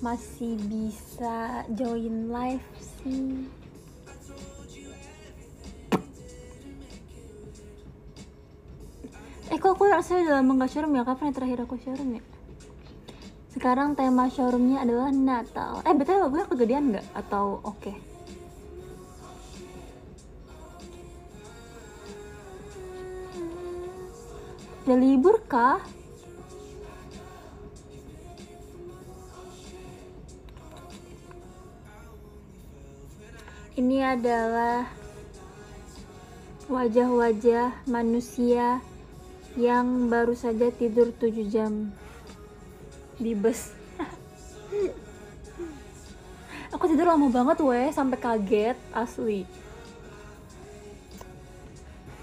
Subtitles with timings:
[0.00, 2.68] masih bisa join live
[3.04, 3.44] sih.
[9.50, 11.04] Eh kok aku rasanya udah lama nggak showroom ya?
[11.04, 12.22] Kapan ya terakhir aku showroom ya?
[13.52, 15.84] Sekarang tema showroomnya adalah Natal.
[15.84, 17.06] Eh betul lagunya kegedean nggak?
[17.12, 17.92] Atau oke?
[24.88, 25.76] Udah libur kah
[33.80, 34.84] ini adalah
[36.68, 38.84] wajah-wajah manusia
[39.56, 41.88] yang baru saja tidur 7 jam.
[43.16, 43.72] Di bus
[46.76, 49.48] aku tidur lama banget weh sampai kaget asli.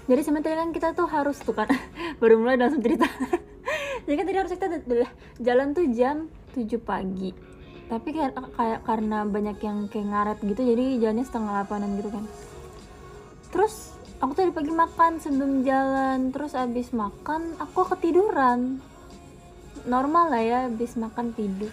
[0.06, 1.66] Jadi sebenarnya kan kita tuh harus tuh kan
[2.22, 3.10] baru mulai langsung cerita.
[4.06, 4.66] Jadi kan tadi harus kita
[5.42, 7.47] jalan tuh jam 7 pagi
[7.88, 12.24] tapi kayak, kayak karena banyak yang kayak ngaret gitu jadi jalannya setengah delapanan gitu kan.
[13.48, 18.76] Terus aku tadi pagi makan sebelum jalan terus abis makan aku ketiduran.
[19.88, 21.72] Normal lah ya abis makan tidur.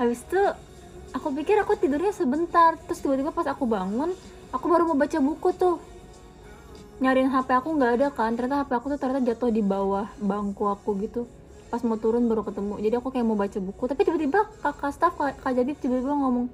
[0.00, 0.40] Habis itu
[1.12, 2.80] aku pikir aku tidurnya sebentar.
[2.88, 4.16] Terus tiba-tiba pas aku bangun
[4.48, 5.76] aku baru mau baca buku tuh.
[7.04, 10.64] Nyariin HP aku nggak ada kan ternyata HP aku tuh ternyata jatuh di bawah bangku
[10.64, 11.28] aku gitu
[11.66, 12.78] pas mau turun baru ketemu.
[12.78, 16.46] Jadi aku kayak mau baca buku tapi tiba-tiba kakak staff kak, kak Jadid tiba-tiba ngomong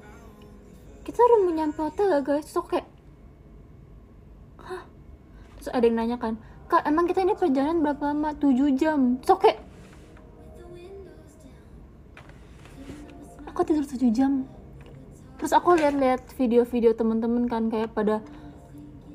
[1.02, 2.44] kita udah mau nyampe hotel gak guys.
[2.48, 2.86] Terus aku kayak
[4.62, 4.83] hah?
[5.60, 6.34] Terus ada yang nanya kan
[6.72, 8.33] kak emang kita ini perjalanan berapa lama?
[8.34, 9.20] 7 jam.
[9.20, 9.58] Aku kayak
[13.52, 14.48] aku tidur 7 jam.
[15.36, 18.22] Terus aku lihat-lihat video-video temen-temen kan kayak pada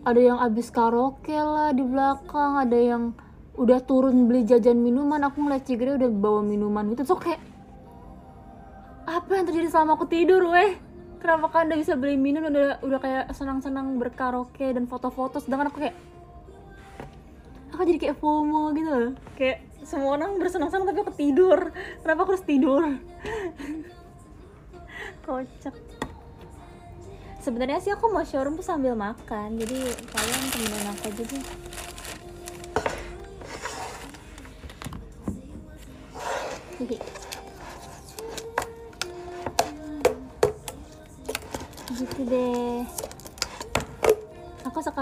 [0.08, 3.04] ada yang abis karaoke lah di belakang ada yang
[3.58, 6.94] udah turun beli jajan minuman aku ngeliat Cigre udah bawa minuman.
[6.94, 7.42] Gitu so kayak
[9.10, 10.78] apa yang terjadi selama aku tidur weh?
[11.18, 15.42] Kenapa kan udah bisa beli minum udah udah kayak senang-senang berkaraoke dan foto-foto?
[15.42, 15.98] Sedangkan aku kayak
[17.74, 19.14] aku jadi kayak FOMO gitu loh.
[19.34, 21.74] Kayak semua orang bersenang-senang tapi aku tidur.
[22.06, 22.84] Kenapa aku harus tidur?
[25.26, 25.76] Kocak.
[27.42, 29.78] Sebenarnya sih aku mau showroom tuh sambil makan jadi
[30.12, 31.67] kalian temenin aku aja deh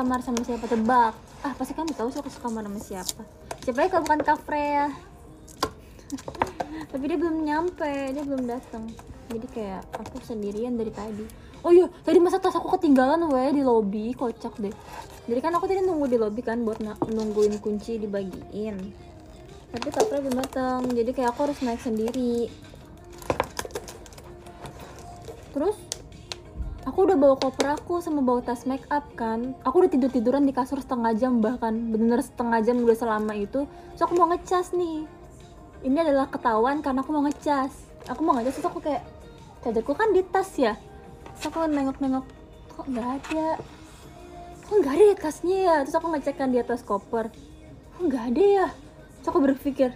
[0.06, 0.66] sekamar sama siapa?
[0.70, 1.14] Tebak.
[1.42, 3.26] Ah pasti kamu tahu sih aku sekamar sama siapa.
[3.66, 4.88] Siapa ya kalau bukan kafre ya
[6.94, 8.86] tapi dia belum nyampe dia belum datang.
[9.34, 11.26] Jadi kayak aku sendirian dari tadi.
[11.66, 14.70] Oh iya tadi masa tas aku ketinggalan weh di lobby kocak deh.
[15.26, 18.78] Jadi kan aku tadi nunggu di lobby kan buat nungguin kunci dibagiin.
[19.74, 22.54] Tapi Kapra belum datang jadi kayak aku harus naik sendiri.
[25.50, 25.74] Terus
[26.86, 29.58] aku udah bawa koper aku sama bawa tas make up kan.
[29.66, 31.74] Aku udah tidur tiduran di kasur setengah jam bahkan.
[31.74, 33.66] Bener setengah jam udah selama itu.
[33.98, 35.10] So aku mau ngecas nih.
[35.86, 37.74] Ini adalah ketahuan karena aku mau ngecas.
[38.10, 39.02] Aku mau ngecas terus aku kayak
[39.66, 40.78] cadarku kan di tas ya?
[41.36, 42.26] Terus aku nengok-nengok
[42.78, 43.58] kok nggak ada?
[44.70, 45.76] Kok nggak ada ya tasnya ya?
[45.84, 47.34] Terus aku ngecekkan di atas koper
[47.98, 48.68] kok nggak ada ya?
[49.20, 49.92] Terus aku berpikir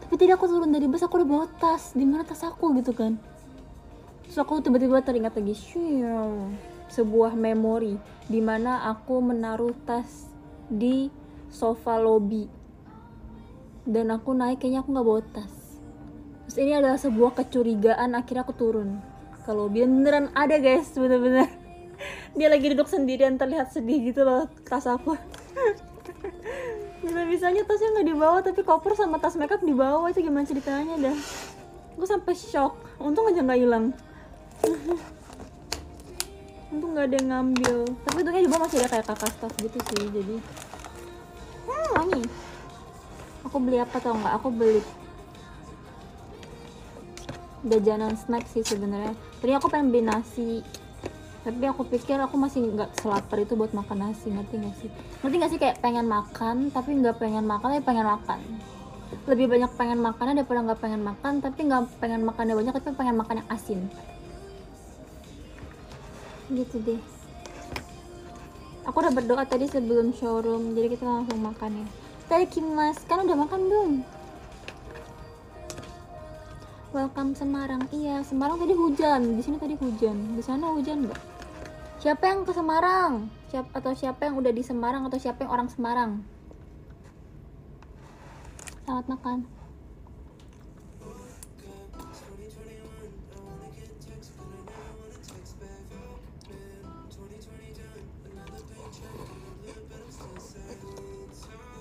[0.00, 1.94] tapi tidak aku turun dari bus aku udah bawa tas.
[1.94, 2.74] Di mana tas aku?
[2.74, 3.14] Gitu kan
[4.30, 6.54] terus aku tiba-tiba teringat lagi Syiu,
[6.86, 7.98] sebuah memori
[8.30, 10.30] di mana aku menaruh tas
[10.70, 11.10] di
[11.50, 12.46] sofa lobby
[13.82, 15.50] dan aku naik kayaknya aku nggak bawa tas.
[16.46, 19.02] Terus ini adalah sebuah kecurigaan akhirnya aku turun
[19.42, 21.50] ke lobby dan beneran ada guys bener-bener.
[22.38, 25.18] Dia lagi duduk sendirian terlihat sedih gitu loh tas aku.
[27.02, 30.06] Bisa bisanya tasnya nggak dibawa tapi koper sama tas makeup dibawa.
[30.06, 31.18] Itu gimana ceritanya dah?
[31.98, 32.78] Gue sampai shock.
[33.02, 33.90] Untung aja nggak hilang
[36.70, 37.76] untung nggak ada yang ngambil.
[38.06, 40.36] Tapi untungnya bawah masih ada kayak kakak staff gitu sih jadi.
[41.66, 42.22] Hmm wangi.
[43.48, 44.34] Aku beli apa tau nggak?
[44.40, 44.80] Aku beli
[47.66, 49.12] jajanan snack sih sebenarnya.
[49.42, 50.62] Tadi aku pengen beli nasi.
[51.40, 54.90] Tapi aku pikir aku masih nggak selapar itu buat makan nasi ngerti nggak sih?
[55.24, 58.40] Ngerti nggak sih kayak pengen makan tapi nggak pengen makan tapi pengen makan.
[59.26, 63.16] Lebih banyak pengen makannya daripada nggak pengen makan tapi nggak pengen makannya banyak tapi pengen
[63.18, 63.80] makan yang asin
[66.52, 67.00] gitu deh.
[68.88, 71.86] Aku udah berdoa tadi sebelum showroom jadi kita langsung makan ya.
[72.26, 73.92] Tadi kimas kan udah makan belum?
[76.90, 77.86] Welcome Semarang.
[77.94, 79.38] Iya Semarang tadi hujan.
[79.38, 80.34] Di sini tadi hujan.
[80.34, 81.20] Di sana hujan nggak?
[82.02, 83.30] Siapa yang ke Semarang?
[83.52, 86.24] Siapa atau siapa yang udah di Semarang atau siapa yang orang Semarang?
[88.82, 89.59] Selamat makan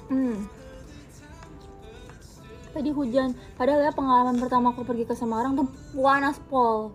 [0.10, 0.50] Hmm.
[2.74, 3.38] Tadi hujan.
[3.54, 6.94] Padahal ya pengalaman pertama aku pergi ke Semarang tuh panas pol.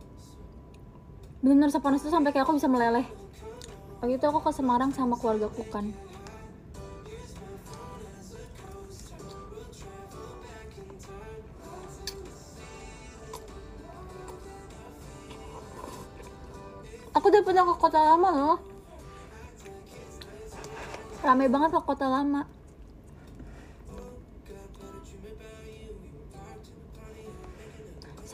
[1.39, 3.07] Bener sepanas itu sampai kayak aku bisa meleleh.
[4.03, 5.95] Waktu itu aku ke Semarang sama keluarga aku kan.
[17.15, 18.59] Aku udah pernah ke kota lama loh.
[21.23, 22.64] Ramai banget ke kota lama.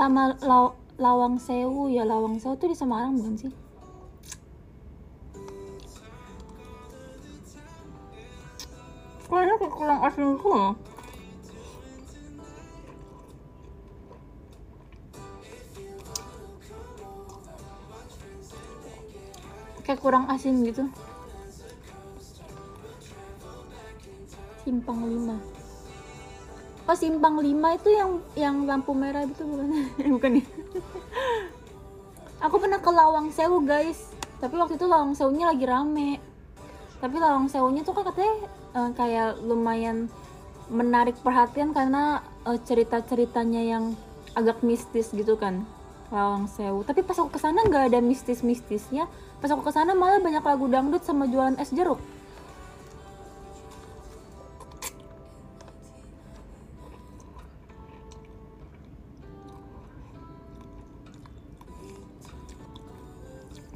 [0.00, 3.52] Sama Law- Lawang Sewu ya Lawang Sewu tuh di Semarang bukan sih?
[9.28, 10.72] Kayaknya kayak kurang asliku loh.
[19.84, 20.88] Kayak kurang asin gitu.
[24.64, 25.59] Simpang 5.
[26.90, 29.70] Oh, Simpang 5 itu yang yang lampu merah itu bukan?
[30.18, 30.44] bukan ya?
[32.42, 34.10] Aku pernah ke Lawang Sewu, guys.
[34.42, 36.18] Tapi waktu itu Lawang Sewunya lagi rame.
[36.98, 38.34] Tapi Lawang Sewunya tuh kan katanya
[38.74, 40.10] eh, kayak lumayan
[40.66, 43.94] menarik perhatian karena eh, cerita-ceritanya yang
[44.34, 45.62] agak mistis gitu kan.
[46.10, 46.82] Lawang Sewu.
[46.82, 49.06] Tapi pas aku ke sana nggak ada mistis-mistisnya.
[49.38, 52.02] Pas aku ke sana malah banyak lagu dangdut sama jualan es jeruk.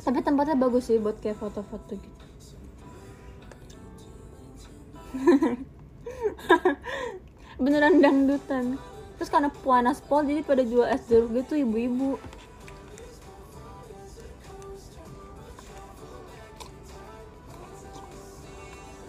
[0.05, 2.25] Tapi tempatnya bagus sih buat kayak foto-foto gitu.
[7.65, 8.77] Beneran dangdutan.
[9.17, 12.21] Terus karena panas pol jadi pada jual es jeruk gitu ibu-ibu.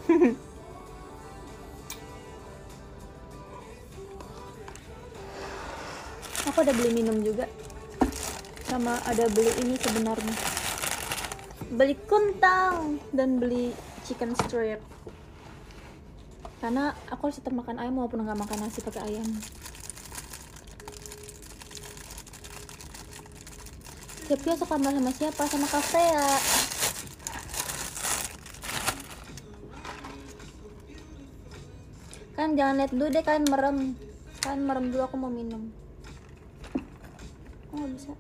[6.48, 7.52] Aku ada beli minum juga.
[8.64, 10.64] Sama ada beli ini sebenarnya
[11.76, 13.76] beli kuntang dan beli
[14.08, 14.80] chicken strip.
[16.64, 19.28] Karena aku harus tetap makan ayam walaupun nggak makan nasi pakai ayam.
[24.26, 25.46] Sepia suka main sama siapa?
[25.46, 26.26] Sama Kafea
[32.34, 33.78] Kan jangan lihat dulu deh kalian merem.
[34.42, 35.70] Kalian merem dulu aku mau minum.
[37.76, 38.16] Oh bisa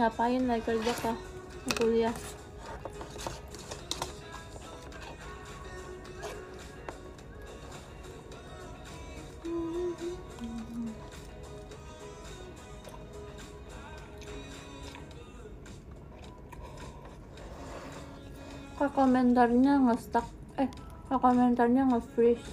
[0.00, 0.48] ngapain?
[0.48, 1.18] Lagi kerja kah?
[1.76, 2.16] Kuliah?
[18.80, 20.24] kok komentarnya nggak stuck
[20.56, 20.64] eh
[21.12, 22.48] kok komentarnya nggak freeze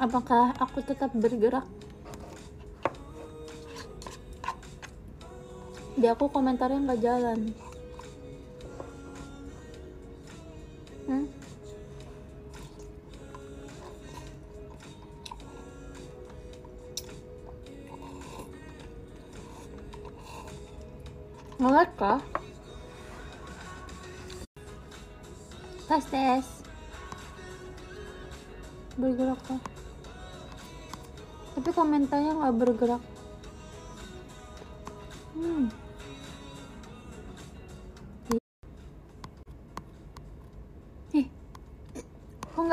[0.00, 1.68] apakah aku tetap bergerak
[5.92, 7.38] di aku komentarnya nggak jalan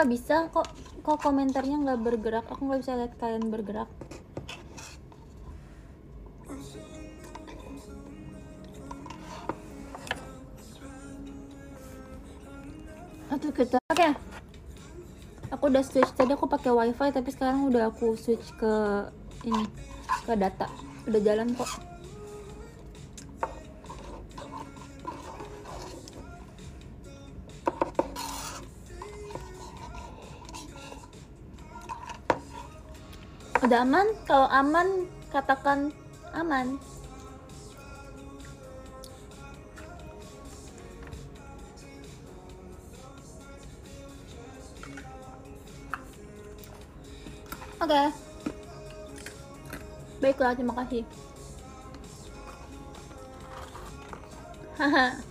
[0.09, 0.49] bisa?
[0.49, 0.65] Kok
[1.05, 2.45] kok komentarnya nggak bergerak?
[2.49, 3.89] Aku nggak bisa lihat kalian bergerak
[13.29, 14.09] Aduh kita oke
[15.53, 18.73] aku udah switch tadi aku pakai wifi tapi sekarang udah aku switch ke
[19.45, 19.65] ini
[20.25, 20.65] ke data
[21.09, 21.88] udah jalan kok
[33.69, 35.93] udah aman kalau aman katakan
[36.33, 36.81] aman
[47.79, 48.11] Oke.
[50.19, 51.07] Baiklah, terima kasih.
[54.75, 55.15] Haha.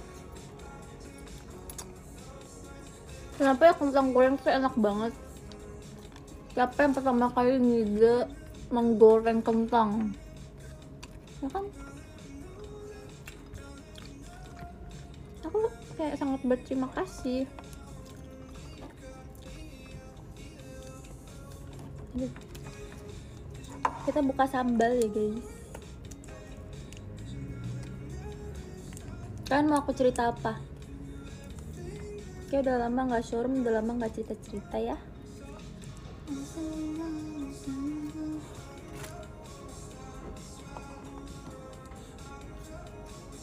[3.37, 5.13] Kenapa ya kentang goreng tuh enak banget?
[6.59, 8.27] Siapa yang pertama kali ngide
[8.75, 10.11] menggoreng kentang?
[11.39, 11.71] Ya kan?
[15.47, 17.47] Aku kayak sangat berterima kasih.
[24.03, 25.47] Kita buka sambal ya guys.
[29.47, 30.59] Kan mau aku cerita apa?
[32.51, 34.99] Kayak udah lama nggak showroom, udah lama nggak cerita-cerita ya.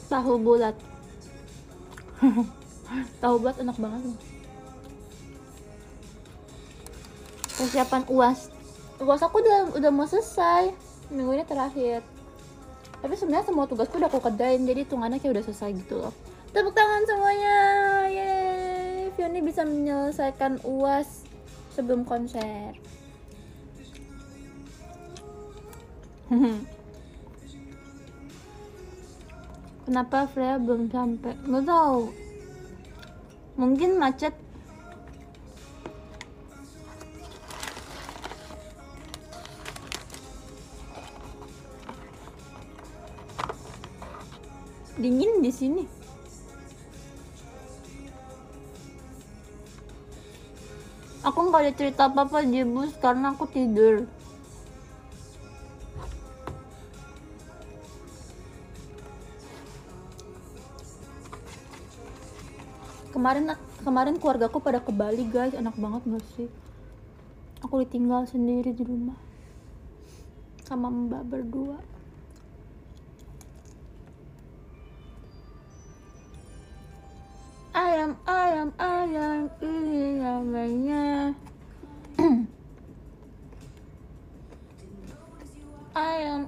[0.06, 0.78] Tahu bulat.
[3.26, 4.02] Tahu bulat enak banget.
[7.58, 8.54] Persiapan UAS.
[9.02, 10.70] UAS aku udah udah mau selesai.
[11.10, 12.06] Minggu ini terakhir.
[13.02, 16.14] Tapi sebenarnya semua tugasku udah aku kerjain, jadi hitungannya kayak udah selesai gitu loh.
[16.54, 17.58] Tepuk tangan semuanya.
[18.14, 19.10] Yeay.
[19.18, 21.25] Fioni bisa menyelesaikan UAS
[21.76, 22.72] sebelum konser.
[29.86, 31.36] Kenapa Freya belum sampai?
[31.46, 32.10] Nggak tahu.
[33.60, 34.34] Mungkin macet.
[44.96, 45.95] Dingin di sini.
[51.26, 54.06] Aku nggak ada cerita apa-apa di bus karena aku tidur.
[63.10, 66.50] Kemarin kemarin keluargaku pada ke Bali guys, enak banget gak sih?
[67.66, 69.18] Aku ditinggal sendiri di rumah
[70.62, 71.82] sama mbak berdua.
[77.74, 80.22] Ayam, ayam, ayam, ini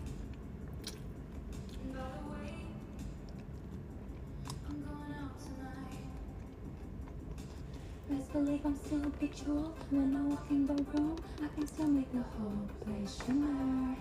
[8.06, 11.88] I believe I'm still a picture When I walk in the room I can still
[11.88, 13.97] make the whole place shimmer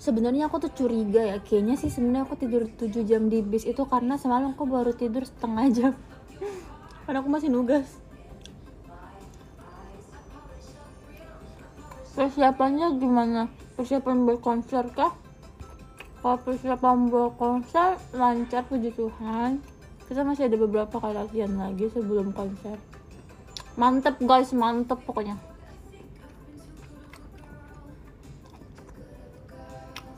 [0.00, 3.84] Sebenarnya aku tuh curiga ya, kayaknya sih sebenarnya aku tidur 7 jam di bis itu
[3.84, 5.92] karena semalam aku baru tidur setengah jam.
[7.04, 7.84] karena aku masih nugas.
[12.16, 13.52] Persiapannya gimana?
[13.76, 15.12] Persiapan buat konser kah?
[16.24, 19.60] Kalau persiapan buat konser lancar puji Tuhan.
[20.08, 22.80] Kita masih ada beberapa kali latihan lagi sebelum konser.
[23.76, 25.49] Mantep guys, mantep pokoknya.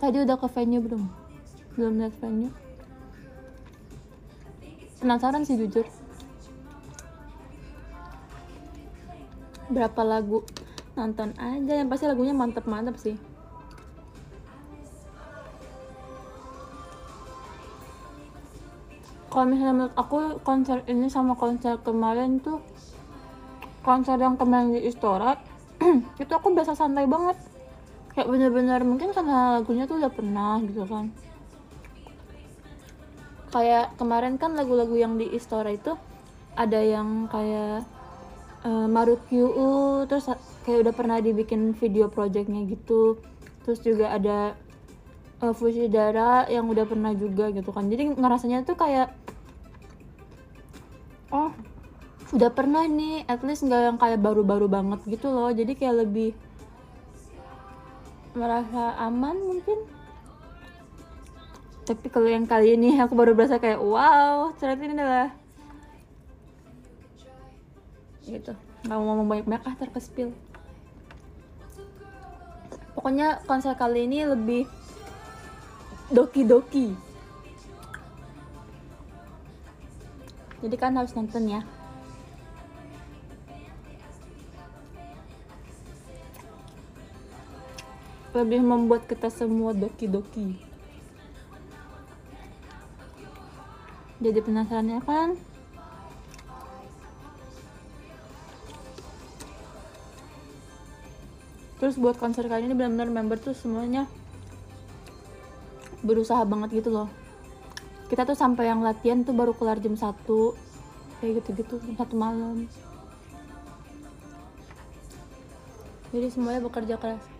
[0.02, 1.06] Tadi udah ke venue belum?
[1.78, 2.50] Belum lihat venue.
[4.98, 5.86] Penasaran sih jujur.
[9.70, 10.42] Berapa lagu?
[10.98, 13.14] Nonton aja, yang pasti lagunya mantep-mantep sih.
[19.30, 22.58] Kalau misalnya menurut aku konser ini sama konser kemarin tuh
[23.86, 25.38] konser yang kemarin di Istora
[26.22, 27.40] itu aku biasa santai banget
[28.12, 31.08] kayak bener-bener mungkin karena lagunya tuh udah pernah gitu kan.
[33.52, 35.92] Kayak kemarin kan lagu-lagu yang di Istora itu
[36.56, 37.84] ada yang kayak
[38.64, 40.28] uh, Marut QU terus
[40.64, 43.20] kayak udah pernah dibikin video projectnya gitu.
[43.64, 44.56] Terus juga ada
[45.40, 47.88] uh, Fushi Dara yang udah pernah juga gitu kan.
[47.88, 49.12] Jadi ngerasanya tuh kayak
[51.32, 51.52] oh
[52.32, 55.52] udah pernah nih at least nggak yang kayak baru-baru banget gitu loh.
[55.52, 56.32] Jadi kayak lebih
[58.32, 59.78] merasa aman mungkin.
[61.82, 65.30] Tapi kalau yang kali ini aku baru berasa kayak wow ternyata ini adalah
[68.22, 68.52] gitu.
[68.86, 70.30] Nggak mau ngomong banyak-banyak ah terkespil
[73.02, 74.62] pokoknya konser kali ini lebih
[76.14, 76.94] doki-doki.
[80.62, 81.66] Jadi kan harus nonton ya
[88.32, 90.56] lebih membuat kita semua doki-doki.
[94.22, 95.36] Jadi penasaran ya kan?
[101.82, 104.06] Terus buat konser kali ini benar-benar member tuh semuanya
[106.02, 107.08] berusaha banget gitu loh
[108.10, 110.52] kita tuh sampai yang latihan tuh baru kelar jam satu
[111.22, 112.68] kayak gitu-gitu satu malam
[116.12, 117.31] jadi semuanya bekerja keras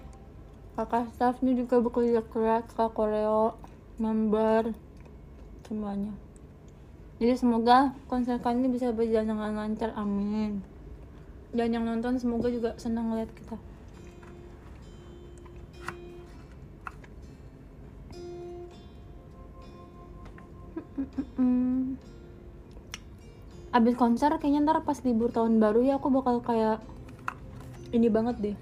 [0.72, 3.56] kakak staffnya juga bekerja keras kakak koreo
[4.00, 4.72] member
[5.68, 6.16] semuanya.
[7.20, 10.64] Jadi semoga konser kali ini bisa berjalan dengan lancar amin.
[11.52, 13.56] Dan yang nonton semoga juga senang ngeliat kita.
[23.72, 26.84] Abis konser kayaknya ntar pas libur tahun baru ya aku bakal kayak
[27.92, 28.56] ini banget deh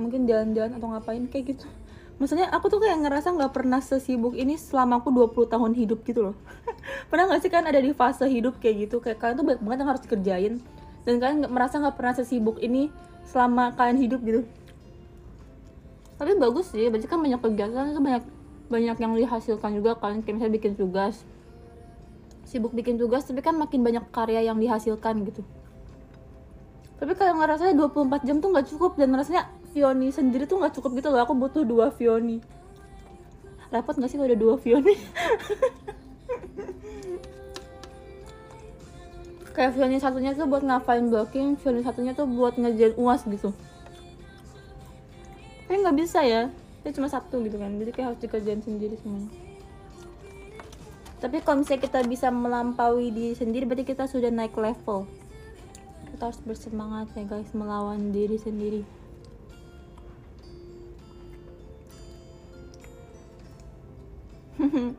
[0.00, 1.68] mungkin jalan-jalan atau ngapain kayak gitu.
[2.20, 6.20] Maksudnya aku tuh kayak ngerasa nggak pernah sesibuk ini selama aku 20 tahun hidup gitu
[6.28, 6.36] loh.
[7.08, 9.78] Pernah nggak sih kan ada di fase hidup kayak gitu kayak kalian tuh banyak banget
[9.80, 10.54] yang harus dikerjain.
[11.08, 12.92] Dan kalian merasa nggak pernah sesibuk ini
[13.24, 14.44] selama kalian hidup gitu.
[16.20, 18.24] Tapi bagus sih berarti kan banyak kegiatan itu banyak
[18.68, 21.24] banyak yang dihasilkan juga kalian kayak misalnya bikin tugas.
[22.44, 25.40] Sibuk bikin tugas tapi kan makin banyak karya yang dihasilkan gitu.
[27.00, 30.98] Tapi kalau ngerasanya 24 jam tuh nggak cukup dan rasanya Vioni sendiri tuh nggak cukup
[30.98, 32.42] gitu loh aku butuh dua Vioni
[33.70, 34.94] repot nggak sih kalau ada dua Vioni
[39.54, 43.50] kayak Vioni satunya tuh buat ngafalin blocking Vioni satunya tuh buat ngerjain uas gitu.
[45.66, 46.50] Tapi nggak bisa ya
[46.82, 49.28] itu cuma satu gitu kan jadi kayak harus dikerjain sendiri semuanya
[51.20, 55.04] tapi kalau misalnya kita bisa melampaui diri sendiri berarti kita sudah naik level.
[56.08, 58.82] Kita harus bersemangat ya guys melawan diri sendiri
[64.60, 64.92] see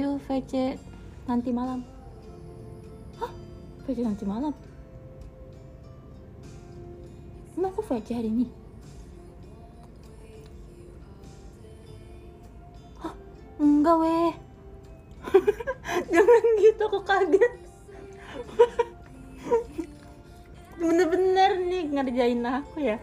[0.00, 0.80] you VC
[1.28, 1.84] nanti malam.
[3.20, 3.28] Hah?
[3.84, 4.56] VC nanti malam?
[7.60, 8.48] Emang aku VC hari ini?
[13.60, 14.32] Enggak weh.
[16.12, 17.52] Jangan gitu aku kaget.
[20.80, 22.96] Bener-bener nih ngerjain aku ya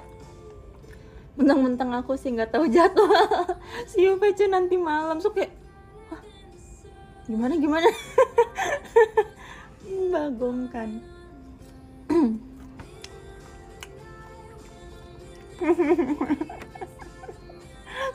[1.41, 3.57] mentang-mentang aku sih nggak tahu jadwal.
[3.89, 5.49] Si UPC nanti malam so kayak
[7.25, 7.89] gimana gimana?
[10.13, 11.01] Bagongkan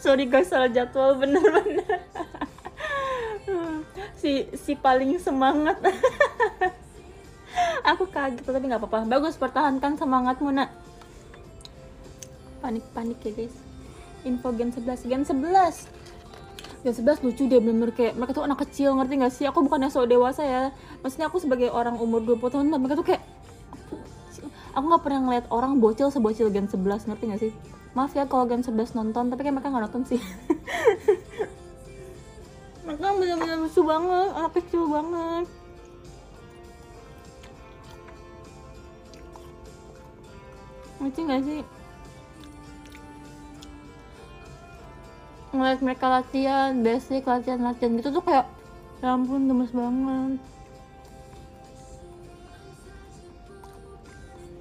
[0.02, 1.84] sorry guys salah jadwal bener-bener.
[4.18, 5.78] Si si paling semangat.
[7.86, 9.06] Aku kaget tapi nggak apa-apa.
[9.06, 10.74] Bagus pertahankan semangatmu nak
[12.66, 13.54] panik panik ya guys.
[14.26, 15.86] Info gen 11 gen 11
[16.82, 19.46] gen 11 lucu deh bener kayak mereka tuh anak kecil ngerti gak sih?
[19.46, 20.74] Aku bukan yang so dewasa ya.
[21.06, 23.22] Maksudnya aku sebagai orang umur 20 tahun mereka tuh kayak
[24.74, 27.52] aku nggak pernah ngeliat orang bocil sebocil gen 11 ngerti gak sih?
[27.94, 30.18] Maaf ya kalau gen 11 nonton tapi kayak mereka nggak nonton sih.
[32.86, 35.46] Mereka bener-bener lucu banget anak kecil banget.
[41.02, 41.75] Lucu gak sih
[45.56, 48.46] ngeliat mereka latihan basic latihan latihan gitu tuh kayak
[49.00, 50.40] ya ampun gemes banget.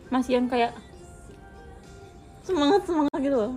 [0.09, 0.71] Masih yang kayak
[2.47, 3.53] semangat semangat gitu loh.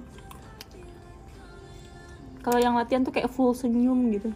[2.42, 4.30] Kalau yang latihan tuh kayak full senyum gitu.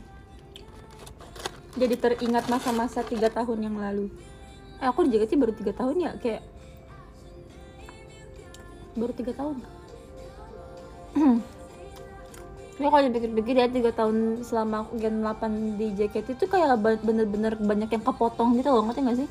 [1.73, 4.13] Jadi teringat masa-masa tiga tahun yang lalu.
[4.83, 6.43] Eh, aku di JKT baru tiga tahun ya kayak
[8.93, 9.57] baru tiga tahun
[12.83, 17.91] ya kalau dipikir-pikir ya tiga tahun selama gen 8 di JKT itu kayak bener-bener banyak
[17.95, 19.29] yang kepotong gitu loh ngerti gak sih?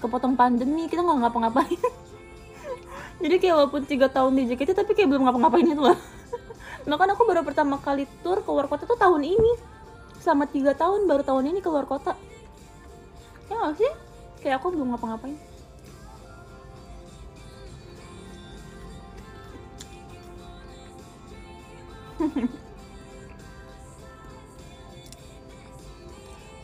[0.00, 1.80] Kepotong pandemi kita nggak ngapa-ngapain.
[3.22, 5.98] Jadi kayak walaupun tiga tahun di JKT tapi kayak belum ngapa-ngapain itu loh.
[6.88, 9.52] Bahkan aku baru pertama kali tour keluar kota tuh tahun ini.
[10.24, 12.16] Selama tiga tahun baru tahun ini keluar kota.
[13.52, 13.92] Ya gak sih?
[14.40, 15.53] Kayak aku belum ngapa-ngapain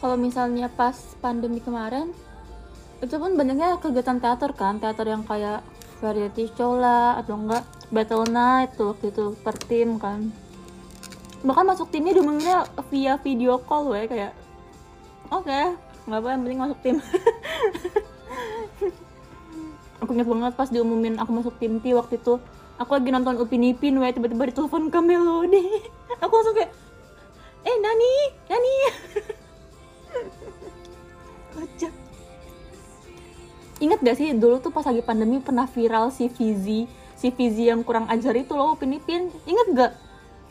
[0.01, 2.09] kalau misalnya pas pandemi kemarin
[3.01, 4.81] itu pun banyaknya kegiatan teater kan.
[4.81, 5.61] Teater yang kayak
[6.01, 10.33] variety show lah atau enggak battle night tuh waktu itu per tim kan.
[11.45, 14.33] Bahkan masuk timnya diumuminnya via video call gue kayak
[15.33, 15.73] oke okay,
[16.09, 16.97] nggak apa yang penting masuk tim.
[20.01, 22.41] Aku inget banget pas diumumin aku masuk tim T waktu itu
[22.81, 25.65] aku lagi nonton Upin Ipin gue tiba-tiba ditelepon ke Melody.
[26.25, 26.73] Aku langsung kayak
[27.69, 28.13] eh Nani
[28.49, 28.73] Nani
[31.61, 31.93] kocak
[33.81, 36.89] ingat gak sih dulu tuh pas lagi pandemi pernah viral si Fizi
[37.21, 39.29] si Fizi yang kurang ajar itu loh Upin Ipin.
[39.45, 39.93] Inget gak?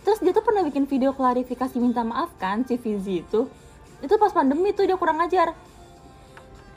[0.05, 3.49] Terus dia tuh pernah bikin video klarifikasi minta maaf kan si Fizi itu.
[4.05, 5.57] Itu pas pandemi tuh dia kurang ajar.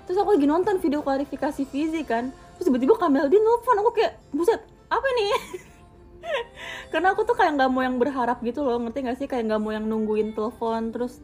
[0.08, 3.76] Terus aku lagi nonton video klarifikasi Fizi kan terus tiba-tiba Kamel dia nelfon.
[3.84, 5.28] Aku kayak buset apa nih
[6.92, 9.28] karena aku tuh kayak nggak mau yang berharap gitu loh ngerti gak sih?
[9.28, 11.20] Kayak nggak mau yang nungguin telepon terus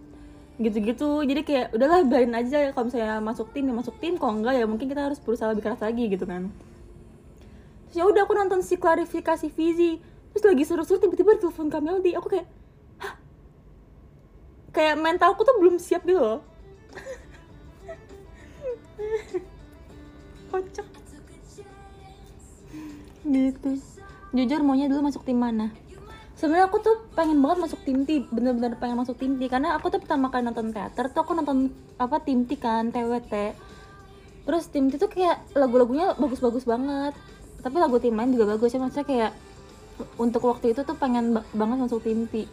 [0.59, 1.23] gitu-gitu.
[1.23, 4.19] Jadi kayak udahlah biarin aja kalau misalnya masuk tim ya masuk tim.
[4.19, 6.51] Kalau enggak ya mungkin kita harus berusaha lebih keras lagi gitu kan.
[7.89, 10.03] Terus ya udah aku nonton si klarifikasi Fizi.
[10.35, 12.47] Terus lagi seru-seru tiba-tiba telepon Kameldi aku kayak
[13.01, 13.15] hah?
[14.75, 16.41] Kayak mentalku tuh belum siap gitu loh.
[20.53, 20.87] Kocak.
[23.29, 23.71] Gitu.
[24.33, 25.73] Jujur maunya dulu masuk tim mana
[26.39, 29.51] sebenarnya aku tuh pengen banget masuk tim T bener-bener pengen masuk tim T.
[29.51, 33.35] Karena aku tuh pertama kali nonton teater tuh aku nonton apa tim T kan TWT
[34.47, 37.13] terus tim T tuh kayak lagu-lagunya bagus-bagus banget.
[37.59, 38.79] Tapi lagu tim lain juga bagus ya.
[38.79, 39.33] Maksudnya kayak
[40.15, 42.47] untuk waktu itu tuh pengen ba- banget masuk tim T.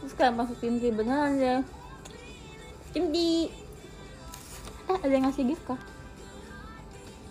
[0.00, 1.60] Terus kayak masuk tim T beneran deh
[2.96, 3.16] tim T.
[4.88, 5.76] Eh ada yang ngasih gift kah?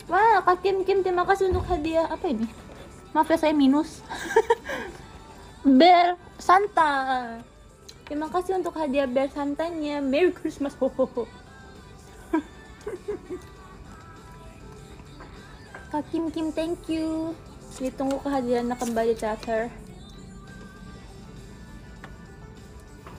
[0.06, 2.46] Wah, Kak Kim Kim, terima kasih untuk hadiah apa ini?
[3.16, 4.04] Maaf ya saya minus.
[5.80, 7.40] bear Santa.
[8.04, 10.04] Terima kasih untuk hadiah bear santanya.
[10.04, 10.76] Merry Christmas.
[10.84, 11.24] Ho, ho, ho.
[15.96, 17.32] Kak Kim Kim, thank you.
[17.80, 19.72] Ditunggu kehadirannya kembali teater.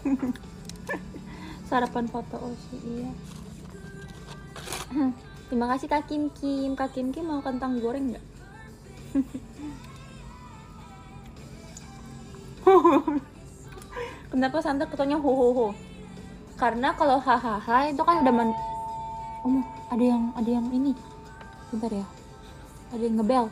[1.73, 3.11] Sarapan foto Oshi, iya.
[5.49, 6.77] Terima kasih Kak Kim Kim.
[6.77, 8.25] Kak Kim Kim mau kentang goreng nggak?
[14.33, 15.67] Kenapa Santa ketanya ho ho ho?
[16.57, 18.51] Karena kalau hahaha itu kan udah men
[19.47, 19.63] Oh,
[19.95, 20.91] ada yang ada yang ini.
[21.71, 22.07] Bentar ya.
[22.91, 23.47] Ada yang ngebel.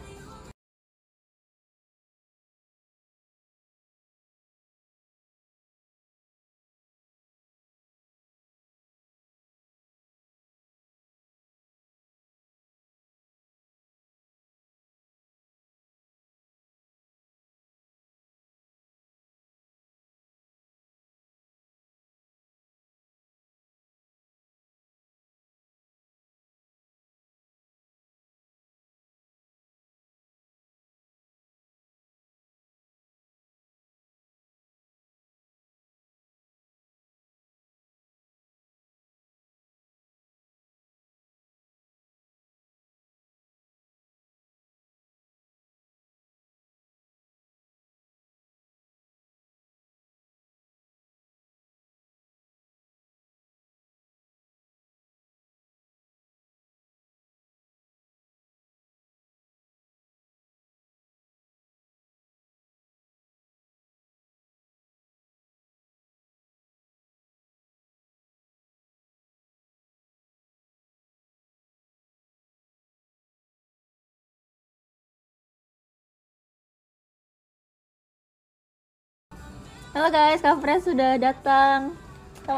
[79.94, 81.94] Halo guys, Kak Fred sudah datang.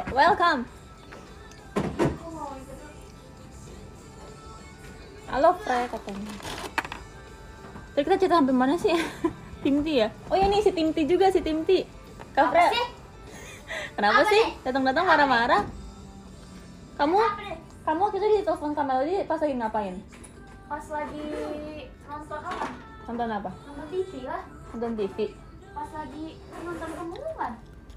[0.08, 0.64] Welcome.
[5.28, 6.32] Halo Fred katanya.
[7.92, 8.96] Tadi kita cerita sampai mana sih?
[9.62, 10.08] Tim T ya?
[10.32, 11.84] Oh ya nih si Tim T juga si Tim T.
[12.32, 12.72] Kak Fred.
[12.72, 12.86] sih?
[14.00, 14.44] Kenapa Apa sih?
[14.64, 15.62] Datang-datang marah-marah.
[16.96, 17.20] Kamu
[17.84, 19.94] kamu waktu itu di telepon Kamelody pas lagi ngapain?
[20.72, 21.28] Pas lagi
[22.08, 22.66] nonton apa?
[23.04, 23.50] Nonton apa?
[23.68, 24.40] Nonton TV lah.
[24.72, 25.36] Nonton TV.
[25.76, 27.52] Pas lagi nonton pengumuman.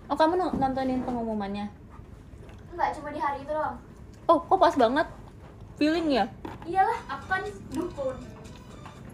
[0.06, 1.72] Oh kamu no- nontonin pengumumannya?
[2.70, 3.80] Enggak, cuma di hari itu doang.
[4.28, 5.08] Oh kok pas banget?
[5.80, 6.26] Feeling ya?
[6.68, 8.16] Iyalah, aku kan dukun.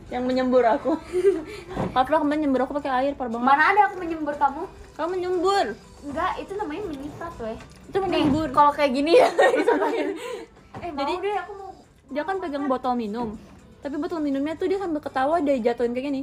[0.10, 0.98] Yang menyembur aku.
[1.94, 3.46] Kak kemarin nyembur aku pakai air par banget.
[3.46, 4.66] Mana ada aku menyembur kamu?
[4.98, 5.66] Kamu menyembur.
[6.02, 7.58] Enggak, itu namanya menyiprat weh.
[7.86, 8.48] Itu menyembur.
[8.50, 9.30] Kalau kayak gini ya.
[10.76, 11.72] Eh, mau Jadi- deh aku mau
[12.12, 13.40] Dia kan pegang botol minum.
[13.80, 16.22] Tapi botol minumnya tuh dia sambil ketawa dia jatuhin kayak gini.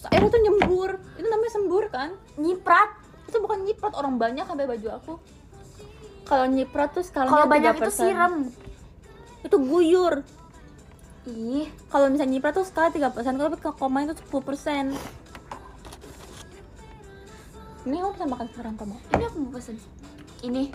[0.00, 0.90] Terus airnya tuh nyembur.
[1.14, 2.10] Itu namanya sembur kan?
[2.34, 2.90] nyiprat.
[3.28, 5.12] Itu bukan nyiprat orang banyak sampai baju aku.
[6.24, 7.78] Kalau nyiprat tuh skalanya Kalau banyak 3%.
[7.78, 8.34] itu siram.
[9.44, 10.24] Itu guyur.
[11.28, 14.96] Ih, Kalau misalnya nyiprat tuh skala 3%, kalau ke koma itu 10%.
[17.80, 18.96] Ini kamu bisa makan sekarang kamu.
[19.10, 19.76] ini aku mau pesen.
[20.40, 20.72] Ini.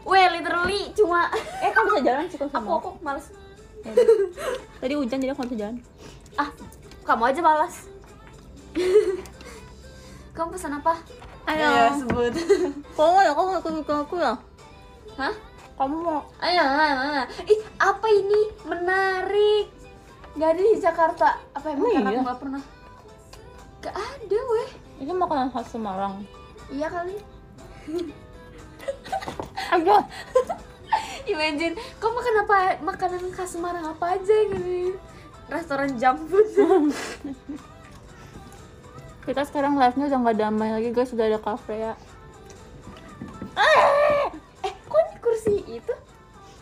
[0.00, 1.26] Weh, literally cuma
[1.66, 3.26] Eh, kamu bisa jalan sih kalau aku aku males.
[4.78, 5.76] Tadi hujan jadi aku bisa jalan.
[6.34, 6.50] Ah,
[7.02, 7.90] kamu aja malas.
[10.36, 10.94] kamu pesan apa?
[11.50, 11.68] Ayo.
[11.98, 12.34] sebut.
[12.96, 14.34] Kamu ya, kamu ikut ikut aku ya.
[15.18, 15.34] Hah?
[15.74, 17.22] Kamu mau Ayo, ayo, ayo.
[17.48, 18.40] Ih, apa ini?
[18.68, 19.66] Menarik.
[20.38, 21.28] Gak ada di Jakarta.
[21.56, 22.06] Apa emang Oh, iya?
[22.06, 22.62] aku gak pernah?
[23.82, 24.70] Gak ada, weh.
[25.00, 26.22] Itu makanan khas Semarang.
[26.70, 27.16] Iya kali.
[29.74, 30.02] Aduh.
[31.26, 32.56] Imagine, kau makan apa?
[32.84, 34.94] Makanan khas Semarang apa aja gini?
[35.50, 36.94] Restoran junk food.
[39.30, 41.94] Kita sekarang live-nya udah nggak damai lagi guys, sudah ada kafe ya.
[44.66, 45.94] eh, kok ini kursi itu?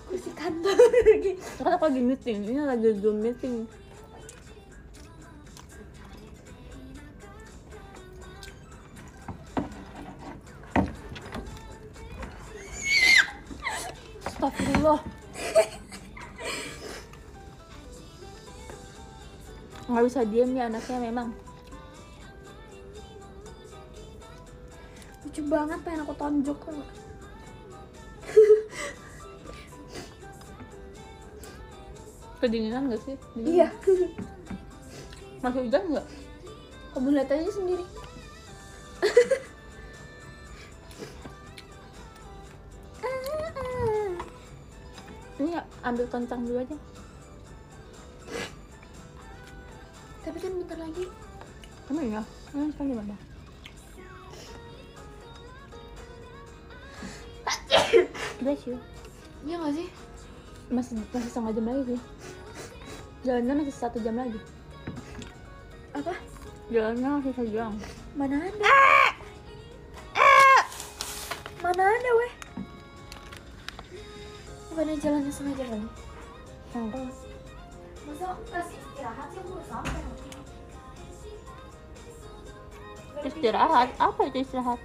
[0.05, 0.77] Kursi kantor.
[1.57, 3.65] Kan aku lagi meeting, ini lagi zoom meeting.
[14.29, 15.01] Astagfirullah.
[19.89, 21.48] Nggak bisa diem ya anaknya memang.
[25.29, 26.93] Lucu banget pengen aku tonjok nggak?
[32.41, 33.13] Kedinginan gak sih?
[33.37, 33.69] Dingin Iya.
[35.45, 36.07] Masih hujan nggak?
[36.97, 37.85] Kamu lihat aja sendiri.
[45.45, 46.77] Ini ya, ambil kencang dulu aja.
[50.25, 51.05] Tapi kan bentar lagi.
[51.93, 52.23] Emang iya?
[52.57, 53.17] Emang sekarang gimana?
[58.49, 58.81] Bless you.
[59.45, 59.89] Iya gak sih?
[60.73, 62.01] Masih masih setengah jam lagi sih.
[63.21, 64.41] Jalannya masih satu jam lagi.
[65.93, 66.17] Apa?
[66.73, 67.77] Jalannya masih satu jam.
[68.17, 68.73] Mana ada?
[71.61, 72.33] Mana ada weh?
[74.73, 75.89] Bukannya jalannya sengaja kali?
[76.73, 77.13] Hmm.
[78.09, 80.01] Masa aku kasih istirahat sih aku udah sampai
[83.29, 83.89] Istirahat?
[84.01, 84.81] Apa itu istirahat?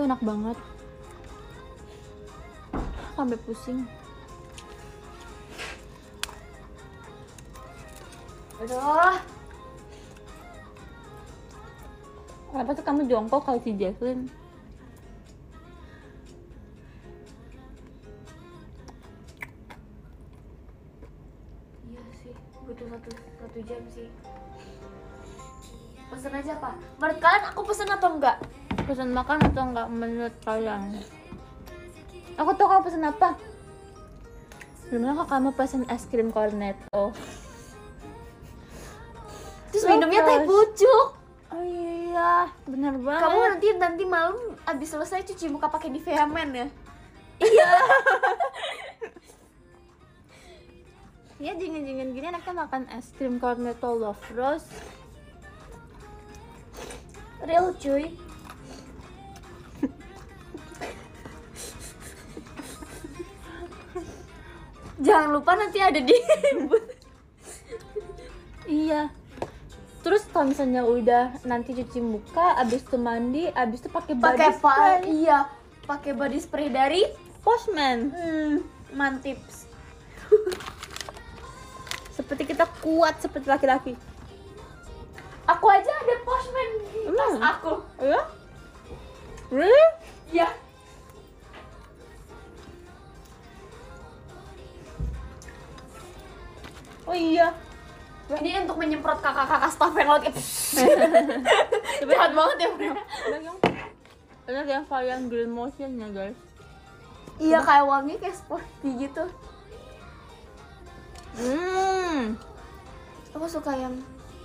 [0.00, 0.56] Tuh enak banget?
[3.12, 3.84] Sampai pusing.
[8.64, 9.16] Aduh
[12.48, 14.32] Kenapa sih kamu jongkok kayak si Jesslyn?
[29.10, 31.02] Makan atau enggak menurut kalian?
[32.38, 33.34] Aku tahu kamu pesan apa.
[34.86, 37.10] Gimana kok kamu pesan es krim cornetto?
[39.70, 41.18] Terus minumnya teh pucuk
[41.50, 43.26] Oh iya, bener banget.
[43.26, 44.38] Kamu nanti nanti malam
[44.70, 46.70] abis selesai cuci muka pakai Nivea Men ya?
[51.50, 54.70] ya dingin-dingin gini enaknya makan es krim cornetto love rose.
[57.42, 58.14] Real cuy
[65.00, 66.12] Jangan lupa nanti ada di
[68.70, 69.10] Iya.
[70.00, 75.00] Terus kalau misalnya udah nanti cuci muka, abis itu mandi, abis itu pakai body spray.
[75.24, 75.38] Iya,
[75.84, 77.04] pakai body spray dari
[77.40, 78.12] Postman.
[78.12, 78.54] hmm,
[78.96, 79.64] Mantips.
[82.16, 83.92] Seperti kita kuat seperti laki-laki.
[85.48, 87.34] Aku aja ada postman di tas Emang?
[87.42, 87.74] aku.
[87.98, 88.22] Ya?
[89.50, 89.86] Really?
[90.30, 90.48] Iya.
[97.08, 97.54] Oh iya.
[98.30, 100.30] Ini untuk menyemprot kakak-kakak staff yang lagi.
[102.10, 102.70] Jahat banget ya.
[104.46, 106.38] Ada yang varian green motionnya guys.
[107.40, 109.24] Iya kayak wangi kayak sporty gitu.
[111.40, 112.36] Hmm.
[113.34, 113.98] Aku suka yang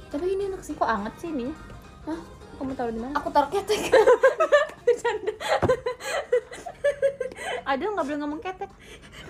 [0.10, 0.74] tapi ini enak sih.
[0.74, 1.54] Kok anget sih ini?
[2.10, 2.22] Hah?
[2.56, 3.14] Kamu taruh di mana?
[3.20, 3.92] Aku taruh ketek.
[4.86, 5.34] Bercanda.
[7.66, 8.72] Ada nggak boleh ngomong ketek?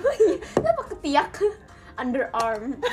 [0.03, 1.31] Oh iya, apa ketiak?
[1.95, 2.75] Underarm.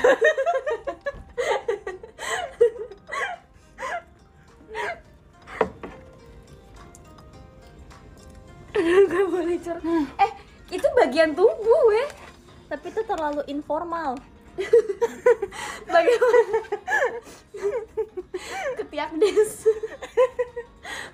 [8.73, 10.07] Gak boleh curhat.
[10.17, 10.31] Eh,
[10.73, 12.09] itu bagian tubuh, weh.
[12.73, 14.17] Tapi itu terlalu informal.
[15.93, 16.59] Bagaimana?
[18.81, 19.51] Ketiak des.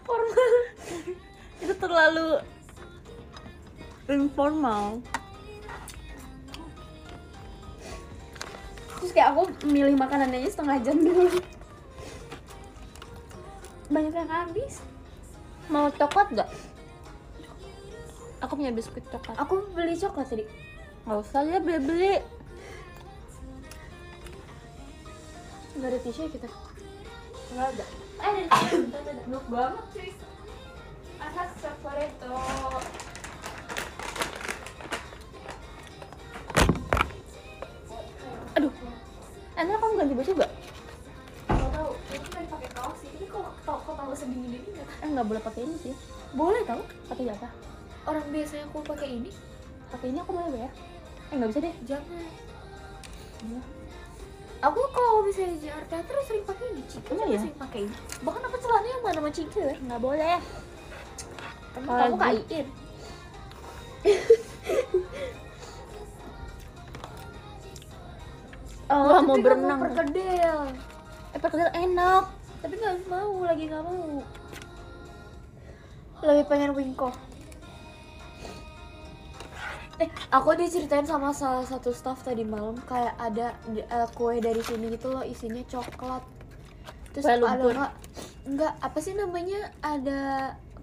[0.07, 0.51] Formal.
[1.59, 2.39] Itu terlalu
[4.07, 5.03] informal.
[8.99, 11.39] Terus kayak aku milih makanannya aja setengah jam dulu.
[13.89, 14.83] Banyak yang habis.
[15.71, 16.49] Mau coklat nggak?
[18.39, 19.35] Aku punya biskuit coklat.
[19.39, 20.45] Aku beli coklat tadi.
[20.99, 22.15] nggak usah ya beli beli
[25.73, 26.47] Nggak ada tisu ya kita?
[27.49, 27.85] nggak ada
[28.19, 28.77] Eh, ada tisu.
[29.25, 30.09] Enak banget cuy.
[31.17, 32.35] Asas separeto.
[38.55, 38.73] aduh
[39.59, 40.51] enak kamu ganti baju gak
[41.49, 43.09] Gak tau, aku pengen pakai kaos sih.
[43.25, 45.93] Kalau kalau kalau tahu sedingin ini nggak eh nggak boleh pakai ini sih
[46.31, 46.81] boleh tau.
[47.05, 47.49] pakai apa
[48.05, 49.29] Orang biasanya aku pakai ini,
[49.89, 50.69] pakai ini aku boleh ya
[51.29, 52.25] eh nggak bisa deh jangan.
[53.39, 53.59] Iya.
[54.59, 57.39] Aku kalau misalnya di Jakarta terus sering pakai ini, Cika Emang juga ya?
[57.39, 57.95] sering pakai ini.
[58.19, 59.75] Bahkan aku celananya yang mana sama Cika ya?
[59.79, 60.37] nggak boleh
[61.69, 62.69] Kamu, kamu gue-
[68.89, 70.59] oh Tapi mau nggak berenang perkedel.
[71.29, 72.23] eh perkedel enak
[72.59, 74.19] Tapi nggak mau, lagi nggak mau.
[76.19, 77.09] Lebih pengen wingko.
[79.97, 84.91] Eh, aku diceritain sama salah satu staff tadi malam kayak ada eh, kue dari sini
[84.91, 86.23] gitu loh isinya coklat.
[87.11, 87.73] Terus Kue ada lumpur.
[87.73, 87.91] nggak?
[88.45, 89.59] Enggak, apa sih namanya?
[89.81, 90.19] Ada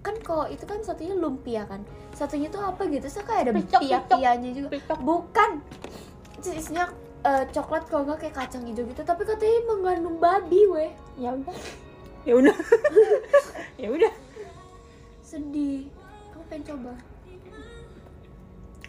[0.01, 1.81] kan kalau itu kan satunya lumpia kan.
[2.11, 3.05] Satunya tuh apa gitu?
[3.07, 4.67] So kayak ada Picok, pia-pianya juga.
[4.71, 4.99] Picok.
[4.99, 5.51] Bukan.
[6.37, 6.85] Terus isinya
[7.23, 10.91] eh, coklat kalau nggak kayak kacang hijau gitu, tapi katanya mengandung babi, weh.
[11.17, 11.55] ya udah
[12.27, 12.55] ya udah
[13.81, 14.13] ya udah
[15.23, 15.87] Sedih.
[16.31, 16.93] Kamu pengen coba?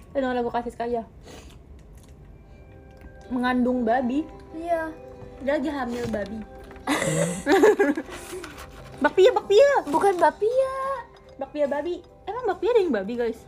[0.08, 1.02] dengan lagu kasih kaya
[3.28, 4.90] mengandung babi Iya.
[5.44, 6.40] dia lagi hamil babi
[9.04, 10.74] bakpia bakpia Bukan bapia.
[11.38, 13.38] bakpia babi emang bakpia ada yang babi guys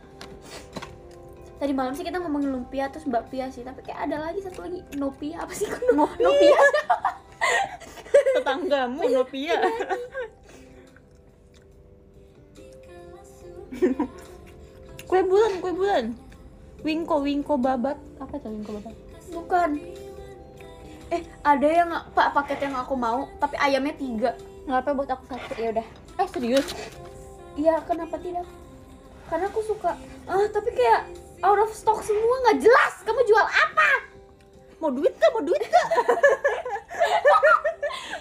[1.61, 4.81] Tadi malam sih kita ngomongin lumpia terus bakpia sih, tapi kayak ada lagi satu lagi
[4.97, 5.69] nopia apa sih?
[5.69, 6.17] Kok Ngopi.
[6.25, 6.57] Nopia.
[8.41, 9.57] tetanggamu nopia
[15.09, 16.05] kue bulan kue bulan
[16.81, 18.95] wingko wingko babat apa tuh wingko babat
[19.31, 19.79] Bukan.
[21.07, 24.35] Eh, ada yang Pak paket yang aku mau, tapi ayamnya tiga.
[24.67, 25.87] ngapa buat aku satu ya udah
[26.19, 26.67] eh serius
[27.55, 28.43] Iya, kenapa tidak?
[29.31, 29.95] Karena aku suka.
[30.27, 31.07] Ah, tapi kayak
[31.41, 32.93] out of stock semua nggak jelas.
[33.03, 34.11] Kamu jual apa?
[34.81, 35.87] mau duit gak mau duit gak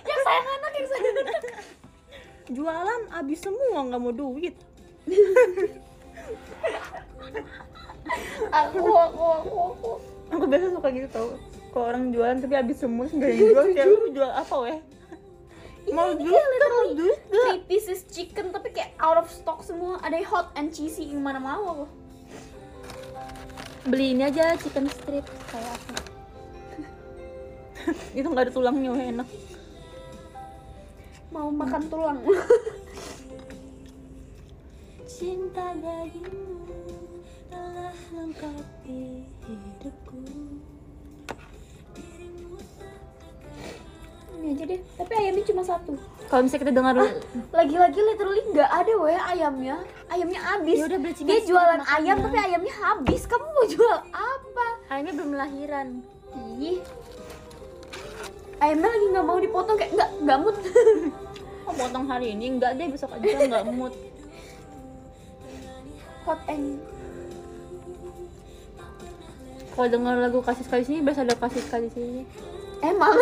[0.05, 1.37] Yang sayang anak, yang sayang anak.
[2.53, 4.55] jualan habis semua nggak mau duit
[8.51, 9.91] Aku, aku, aku, aku.
[10.35, 11.29] aku biasa suka gitu tau
[11.71, 14.79] kalau orang jualan tapi habis semua nggak yang jual kayak lu jual apa weh
[15.95, 19.97] mau duit gak mau duit gak Three pieces chicken tapi kayak out of stock semua.
[20.05, 21.87] Ada yang hot and cheesy yang mana mau aku.
[23.87, 25.25] Beli ini aja chicken strip.
[25.49, 25.93] Kayak aku
[28.19, 29.29] itu nggak ada tulangnya enak.
[31.31, 32.21] Mau makan tulang.
[35.21, 36.65] cinta dagingmu
[37.53, 40.00] telah lengkapi hidupku
[44.71, 44.81] deh.
[44.95, 45.99] Tapi ayamnya cuma satu.
[46.31, 46.95] kalau misalnya kita dengar
[47.51, 49.77] Lagi-lagi literally nggak ada weh ayamnya.
[50.07, 50.79] Ayamnya habis.
[50.79, 50.87] Ya
[51.27, 53.27] Dia jualan ayam tapi ayamnya habis.
[53.27, 54.67] Kamu mau jual apa?
[54.91, 55.89] ayamnya belum lahiran
[56.59, 56.79] Ih.
[58.63, 60.57] Ayamnya lagi nggak mau dipotong kayak nggak nggak mood.
[61.71, 63.95] oh potong hari ini enggak deh besok aja nggak mood
[66.27, 66.83] Hot and
[69.71, 72.23] kalau dengar lagu kasih sekali sini biasa ada kasih sekali sini
[72.83, 73.15] emang.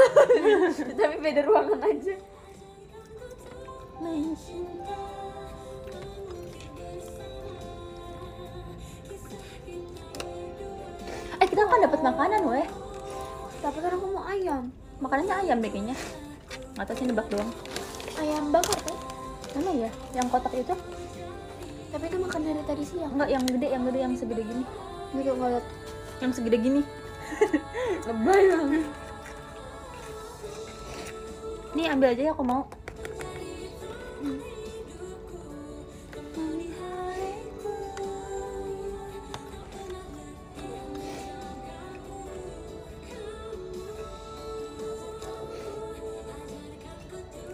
[0.98, 2.14] tapi beda ruangan aja.
[11.38, 12.66] eh kita kan dapat makanan weh
[13.58, 14.70] Tapi kan aku mau ayam.
[14.98, 15.96] makanannya ayam deh kayaknya
[16.74, 17.50] nggak tahu sih nebak doang
[18.18, 18.96] Ayam bakar kan?
[19.54, 20.74] mana ya yang kotak itu
[21.88, 23.12] Tapi itu makan dari tadi siang.
[23.14, 24.64] enggak yang gede yang gede yang segede gini
[25.08, 25.66] Gitu nggak liat.
[26.20, 26.82] yang segede gini
[28.08, 28.84] Lebay banget.
[31.76, 32.64] Nih ambil aja ya aku mau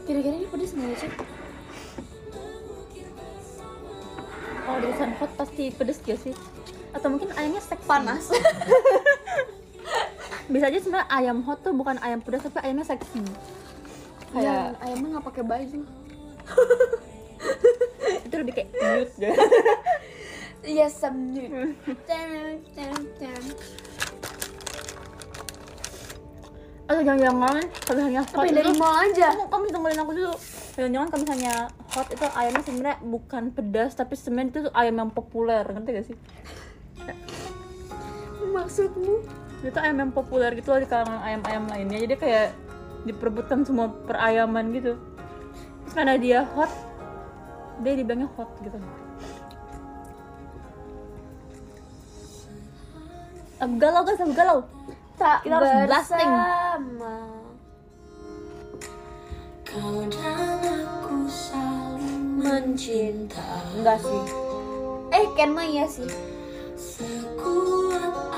[0.04, 1.10] Kira-kira ini pedes nggak sih?
[4.64, 6.34] kalau tulisan hot pasti pedes ya sih
[6.96, 8.24] atau mungkin ayamnya seksi Panas.
[10.52, 13.20] bisa aja sebenarnya ayam hot tuh bukan ayam pedas tapi ayamnya seksi
[14.34, 15.80] Iya, kayak ayamnya nggak pakai baju.
[18.26, 19.34] itu lebih kayak cute deh.
[20.64, 20.88] Iya,
[22.08, 23.42] ten, ten.
[26.84, 29.28] atau jangan-jangan kalau misalnya hot Tapi dari mall aja.
[29.32, 30.34] kamu kamu tungguin aku dulu.
[30.76, 31.54] Jangan-jangan kalau misalnya
[31.96, 35.64] hot itu ayamnya sebenarnya bukan pedas tapi sebenarnya itu ayam yang populer.
[35.64, 36.16] Ngerti gak sih?
[38.52, 39.14] Maksudmu?
[39.64, 41.98] Itu ayam yang populer gitu loh di kalangan ayam-ayam lainnya.
[42.04, 42.48] Jadi kayak
[43.04, 44.98] diperebutkan semua perayaman gitu.
[45.84, 46.72] Terus karena dia hot
[47.84, 48.78] dia dibilangnya hot gitu.
[53.62, 54.60] Aku galau guys, aku galau.
[55.14, 56.30] Tak Kita harus blasting.
[59.62, 63.46] Kau dan aku saling mencinta
[63.78, 64.24] enggak sih.
[65.14, 66.10] Eh Ken mah iya sih.
[66.74, 68.33] Sekuat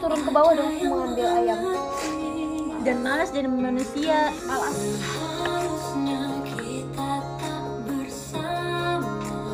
[0.00, 1.60] turun ke bawah dong mengambil ayam.
[2.80, 4.32] Dan malas jadi manusia.
[4.48, 4.72] Malas.
[5.04, 9.44] Harusnya kita tak bersama.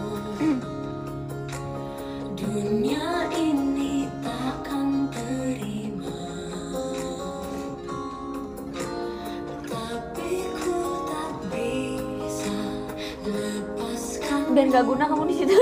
[2.39, 6.23] Dunia ini takkan terima.
[9.67, 10.31] Tapi
[10.63, 10.79] ku
[11.11, 12.59] tak bisa
[13.27, 15.59] lepaskan dan gak guna kamu di situ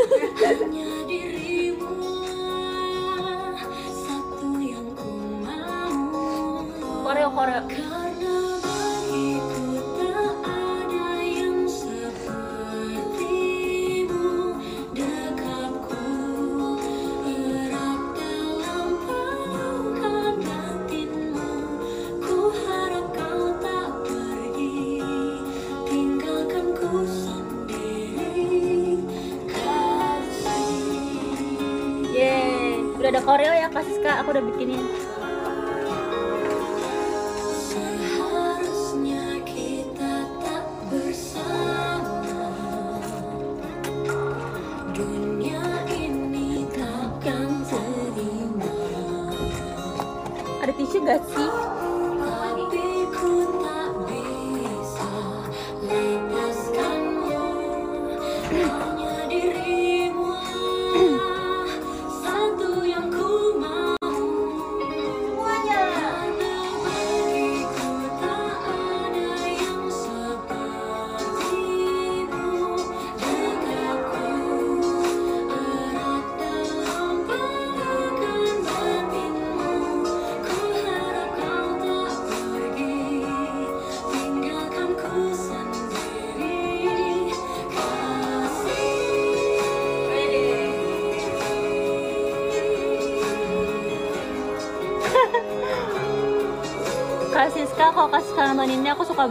[32.14, 33.84] Yeay, udah ada koreo ya Kak.
[33.84, 35.13] Siska, aku udah bikinin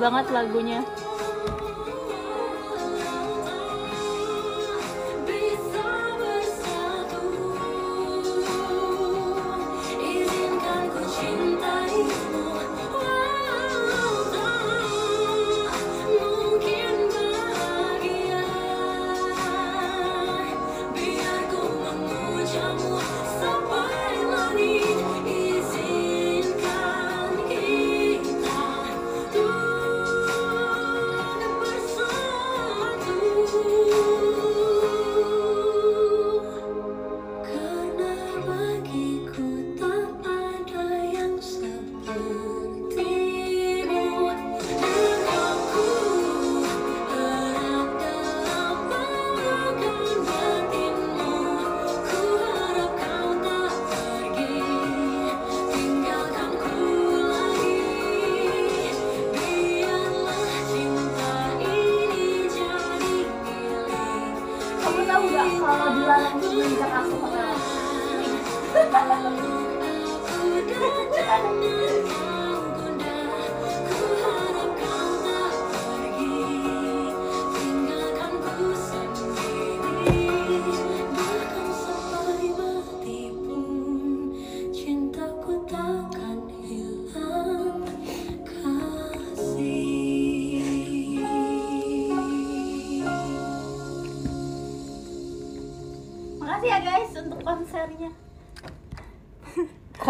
[0.04, 0.83] banget lagunya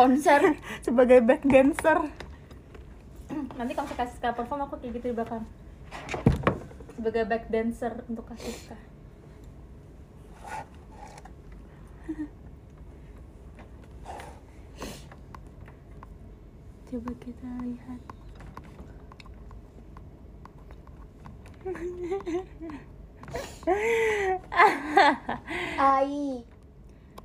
[0.04, 0.60] konser.
[0.86, 2.12] Sebagai back dancer.
[3.56, 5.48] Nanti kalau Kak Siska perform aku kayak gitu di belakang.
[7.00, 8.76] Sebagai back dancer untuk Kak Siska
[16.94, 17.98] Coba kita lihat.
[25.80, 26.44] Ai.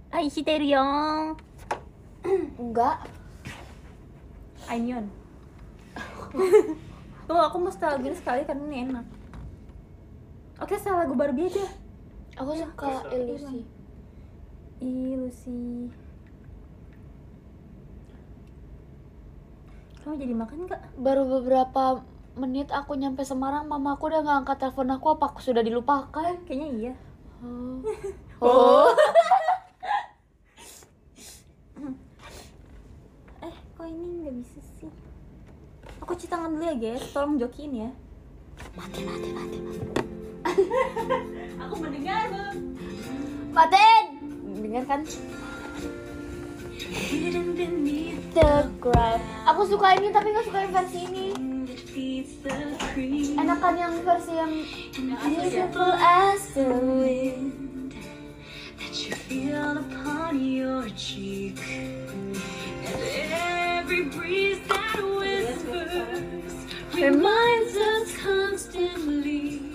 [0.09, 0.81] Ai, shiteru yo
[2.79, 2.99] enggak
[4.71, 5.05] Ainion
[7.27, 9.19] Tuh aku nostalgia sekali karena ini enak
[10.59, 11.71] Oke, salah lagu Barbie aja.
[12.35, 13.63] Aku suka ilusi.
[14.83, 15.87] Ilusi.
[20.03, 20.99] Kamu jadi makan nggak?
[20.99, 22.03] Baru beberapa
[22.35, 25.15] menit aku nyampe Semarang, mama aku udah nggak angkat telepon aku.
[25.15, 26.43] Apa aku sudah dilupakan?
[26.43, 26.95] Kayaknya iya.
[27.43, 27.79] Oh.
[28.39, 28.95] Oh.
[33.43, 34.93] eh, kok ini nggak bisa sih?
[36.05, 37.01] Aku cuci tangan dulu ya, guys.
[37.17, 37.91] Tolong jokiin ya.
[38.77, 39.89] Mati, mati, mati, mati.
[41.65, 42.77] Aku mendengar, Bang.
[43.57, 44.05] Matiin!
[44.61, 45.01] Dengar kan?
[48.37, 49.25] The Grave.
[49.49, 51.27] Aku suka ini tapi nggak suka yang versi ini.
[53.41, 54.53] Enakan yang versi yang
[55.25, 57.97] Beautiful as the wind
[58.77, 61.57] that you feel upon your cheek.
[63.89, 66.53] Every breeze that whispers
[66.93, 69.73] reminds us constantly.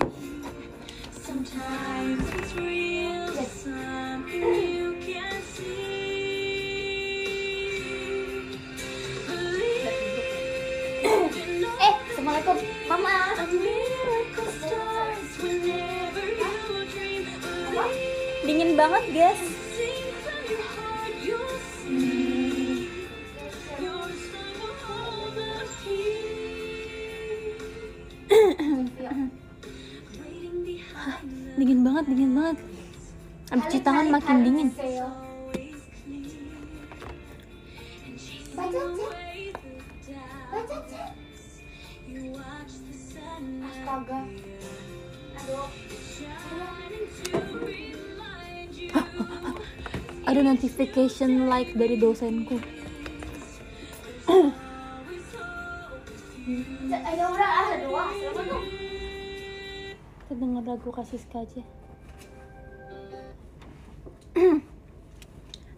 [1.10, 5.74] Sometimes it's real, something you can see.
[9.26, 9.90] Believe
[11.34, 12.58] in all Eh, Assalamualaikum.
[12.86, 13.18] Mama.
[13.34, 17.26] a miracle starts whenever you dream.
[17.42, 19.42] Believe Dingin banget, guys.
[29.04, 29.12] The
[31.60, 32.58] Dingin banget, dingin banget.
[33.52, 34.70] Abis cuci tangan makin dingin.
[38.54, 38.82] Baca,
[40.54, 40.78] Baca,
[43.64, 44.20] Astaga.
[45.34, 45.68] Aduh.
[50.24, 52.56] Ada notification like dari dosenku.
[56.94, 57.43] Ada dua.
[60.44, 61.64] Denger lagu Kasiska aja.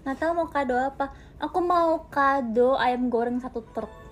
[0.06, 1.14] Natal mau kado apa?
[1.38, 4.05] Aku mau kado ayam goreng satu truk.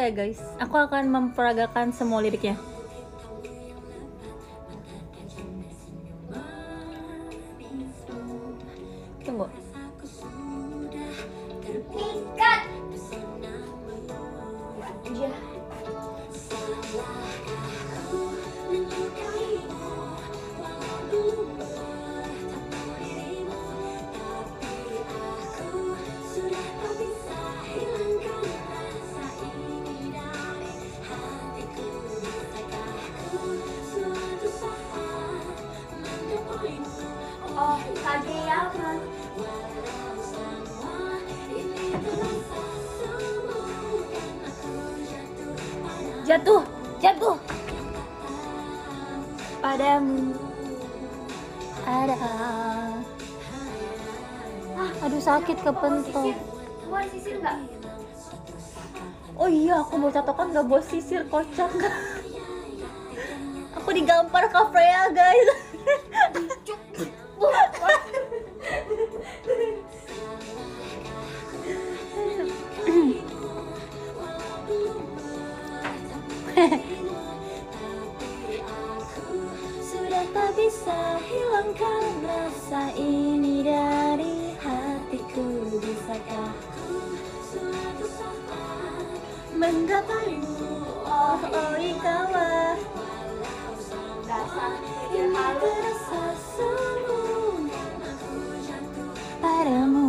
[0.00, 0.40] Ya guys.
[0.56, 2.56] Aku akan memperagakan semua liriknya.
[55.62, 56.34] Kepentok.
[57.10, 57.58] Sisir nggak?
[59.40, 61.70] Oh iya, aku mau catokan gak bawa sisir kocak.
[63.78, 65.48] aku digampar Freya guys.
[90.00, 92.72] Oh, ikawa.
[99.40, 100.08] Padamu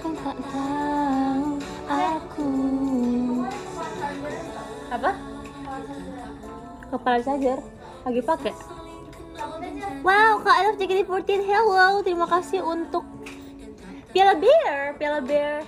[0.00, 1.48] Kau tak tahu
[1.92, 2.48] aku
[4.88, 5.10] Apa?
[6.88, 7.60] Kepala charger
[8.04, 8.54] lagi pakai.
[10.00, 12.00] Wow, Kak Elf JKT48, hello.
[12.00, 13.04] Terima kasih untuk
[14.12, 15.64] Piala Bear, Piala Bear.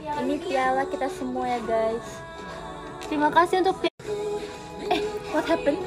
[0.00, 2.19] Ini piala kita semua ya, guys.
[3.10, 3.82] Terima kasih untuk
[4.86, 5.02] Eh,
[5.34, 5.82] what happened?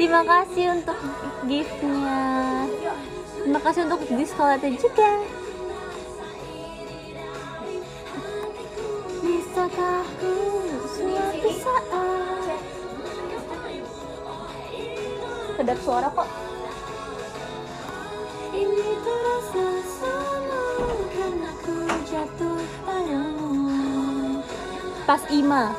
[0.00, 0.96] Terima kasih untuk
[1.44, 2.20] giftnya.
[3.44, 5.10] Terima kasih untuk diskolnya juga.
[9.20, 10.32] Bisakah ku
[10.96, 11.84] suatu saat
[15.60, 16.28] Kedap suara kok
[18.56, 20.39] Ini terasa
[25.10, 25.74] pas Ima.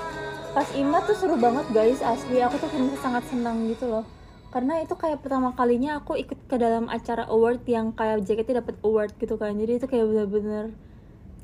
[0.51, 2.43] Pas Ima tuh seru banget guys asli.
[2.43, 2.67] Aku tuh
[2.99, 4.03] sangat senang gitu loh.
[4.51, 8.75] Karena itu kayak pertama kalinya aku ikut ke dalam acara award yang kayak JKT dapat
[8.84, 9.55] award gitu kan.
[9.55, 10.75] Jadi itu kayak bener-bener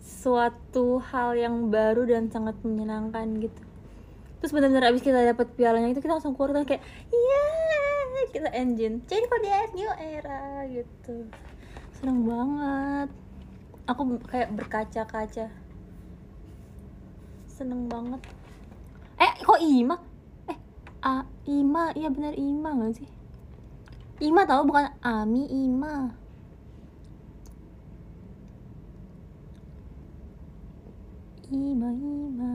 [0.04, 3.62] suatu hal yang baru dan sangat menyenangkan gitu.
[4.44, 7.48] Terus bener-bener abis kita dapat pialanya itu kita langsung keluar kayak iya
[8.36, 9.00] kita engine.
[9.08, 11.32] Change for the new era gitu.
[11.96, 13.16] Seneng banget.
[13.88, 15.67] Aku kayak berkaca-kaca
[17.58, 18.22] seneng banget.
[19.18, 19.98] Eh kok Ima?
[20.46, 20.58] Eh
[21.02, 21.90] A Ima.
[21.98, 23.10] Iya benar Ima nggak sih?
[24.22, 26.14] Ima tahu bukan Ami Ima.
[31.50, 32.54] Ima Ima.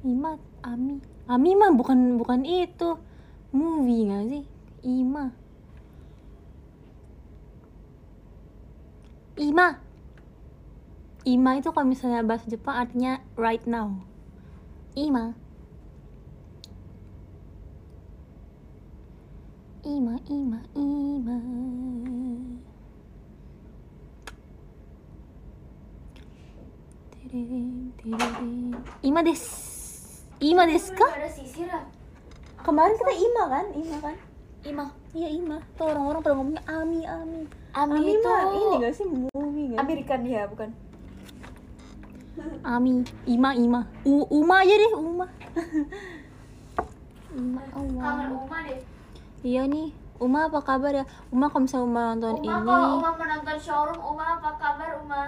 [0.00, 0.30] Ima
[0.64, 0.96] Ami.
[1.28, 2.96] Ami mah bukan bukan itu.
[3.52, 4.44] Movie nggak sih?
[4.80, 5.28] Ima.
[9.36, 9.76] Ima.
[11.22, 14.11] Ima itu kalau misalnya bahasa Jepang artinya right now
[14.92, 15.32] Ima
[19.88, 21.38] Ima Ima Ima
[27.24, 28.76] Tereng, tereng.
[29.00, 29.42] Ima des
[30.44, 31.08] Ima desu ka?
[31.08, 31.88] ada sisir ya
[32.60, 33.66] Kemarin kita Ima kan?
[33.72, 34.16] Ima kan?
[34.68, 34.86] Ima
[35.16, 35.56] Iya Ima.
[35.80, 37.48] Tuh orang-orang pada ngomongnya Ami Ami.
[37.72, 39.80] Ami, Ami itu ini gak sih movie gak?
[39.80, 40.68] Amerikan ya bukan
[42.64, 43.80] Ami, Ima, Ima.
[44.06, 45.26] U, Uma aja deh, Uma.
[47.32, 48.44] Uma, kamar Uma.
[48.44, 48.80] Uma deh
[49.42, 49.90] Iya nih,
[50.22, 51.04] Uma apa kabar ya?
[51.34, 55.22] Uma kalau misalnya Uma nonton Uma ini, kalau Uma menonton showroom Uma apa kabar Uma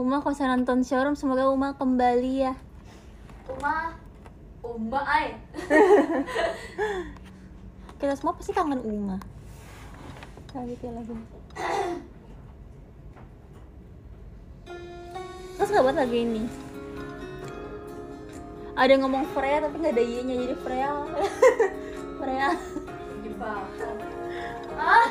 [0.00, 2.54] Uma kalau misalnya nonton showroom, semoga Uma kembali ya.
[3.50, 3.92] Uma
[4.64, 5.36] Uma ay
[8.00, 9.20] Kita semua pasti kangen Uma.
[10.48, 11.14] Kayak gitu ya lagi.
[15.70, 16.42] Terus nggak buat lagi ini?
[18.74, 21.06] Ada yang ngomong Freya tapi nggak ada y-nya jadi Freya.
[22.18, 22.58] Freya.
[23.22, 23.94] jebakan
[24.74, 25.06] ah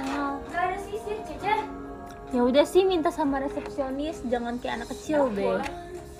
[0.51, 1.63] nggak ada sisir cece
[2.35, 5.47] Ya udah sih minta sama resepsionis, jangan kayak anak kecil deh.
[5.47, 5.63] boleh.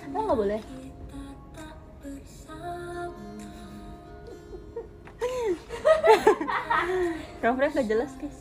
[0.08, 0.60] Emang nggak boleh?
[7.44, 8.40] Refref gak jelas guys.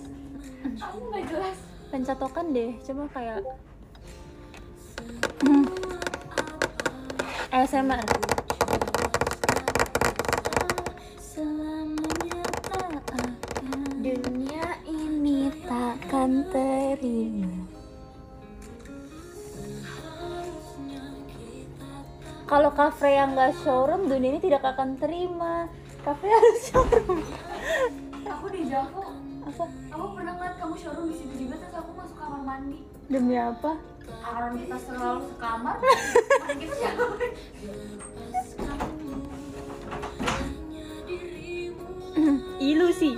[0.79, 1.59] aku nggak jelas
[1.91, 3.43] Pencatokan deh, coba kayak
[7.49, 8.05] ASMR.
[11.17, 13.25] Selamanya tak akan
[14.05, 17.49] dunia ini takkan terima.
[22.45, 25.65] Kalau kafe yang nggak showroom, dunia ini tidak akan terima.
[26.05, 27.25] Kafe harus showroom.
[28.29, 29.65] aku di Apa?
[29.89, 33.73] aku pernah ngeliat kamu showroom di situ juga terus aku masuk kamar mandi Demi apa?
[34.25, 37.13] Orang kita selalu ke kamar masa kita jauh
[42.59, 43.15] Ilusi.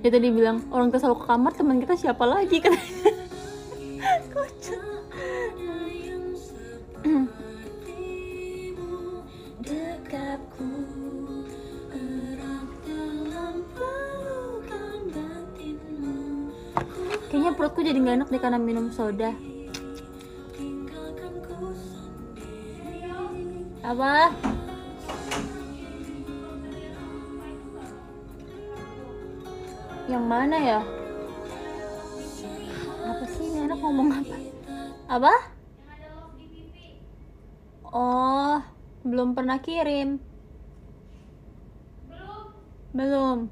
[0.00, 3.12] Dia tadi bilang orang kita selalu ke kamar, teman kita siapa lagi katanya.
[17.88, 19.32] jadi nggak enak deh karena minum soda.
[23.80, 24.28] Apa?
[30.04, 30.80] Yang mana ya?
[33.08, 34.36] Apa sih ini anak ngomong apa?
[35.08, 35.34] Apa?
[37.88, 38.60] Oh,
[39.00, 40.20] belum pernah kirim.
[42.92, 43.48] Belum.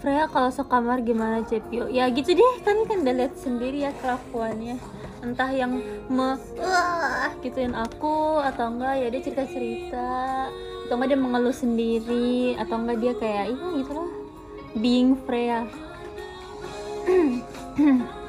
[0.00, 1.92] Freya kalau sekamar gimana Cepio?
[1.92, 2.52] Ya gitu deh.
[2.64, 4.80] Kan kan udah lihat sendiri ya kelakuannya.
[5.20, 5.78] Entah yang
[6.08, 8.96] me "Wah," gituin aku atau enggak.
[8.98, 10.08] Ya dia cerita cerita
[10.88, 12.56] atau enggak dia mengeluh sendiri.
[12.56, 14.10] Atau enggak dia kayak iya gitu lah.
[14.72, 15.68] Being Freya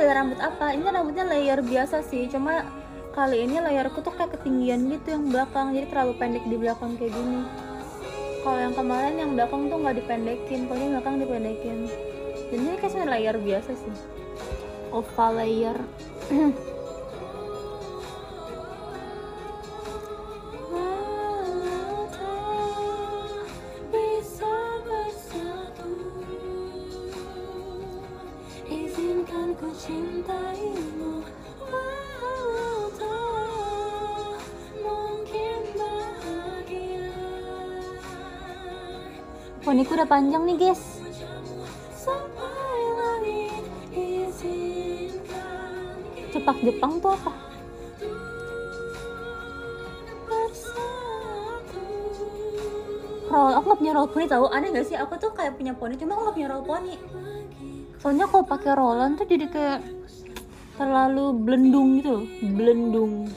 [0.00, 0.72] model rambut apa?
[0.72, 2.64] Ini rambutnya layer biasa sih cuma
[3.12, 7.12] kali ini layarku tuh kayak ketinggian gitu yang belakang jadi terlalu pendek di belakang kayak
[7.12, 7.44] gini.
[8.40, 11.78] Kalau yang kemarin yang belakang tuh nggak dipendekin kalau belakang dipendekin.
[12.48, 13.94] Dan ini kayak layar biasa sih.
[14.88, 15.76] Oval layer
[40.10, 40.82] panjang nih guys.
[46.34, 47.30] Cepak Jepang tuh apa?
[53.30, 54.50] Roll aku nggak punya roll pony tahu.
[54.50, 54.98] Aneh gak sih?
[54.98, 56.94] Aku tuh kayak punya pony cuma aku nggak punya roll pony.
[58.02, 59.80] Soalnya kalau pakai rollan tuh jadi kayak
[60.74, 62.26] terlalu belendung gitu loh.
[62.58, 63.30] Belendung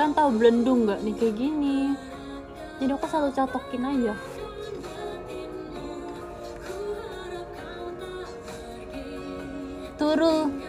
[0.00, 1.92] kan tahu belendung nggak nih kayak gini.
[2.80, 4.16] Jadi aku selalu cotokin aja
[10.00, 10.59] turun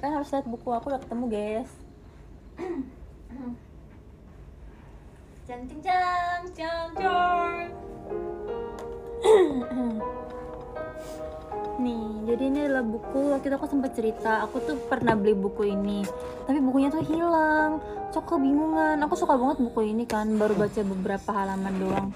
[0.00, 1.70] kan harus lihat buku aku udah ketemu guys.
[5.44, 7.68] Jang jang jang jang jang.
[11.84, 15.64] Nih jadi ini adalah buku waktu itu aku sempat cerita aku tuh pernah beli buku
[15.68, 16.04] ini
[16.44, 17.80] tapi bukunya tuh hilang
[18.12, 22.08] so aku kebingungan aku suka banget buku ini kan baru baca beberapa halaman doang.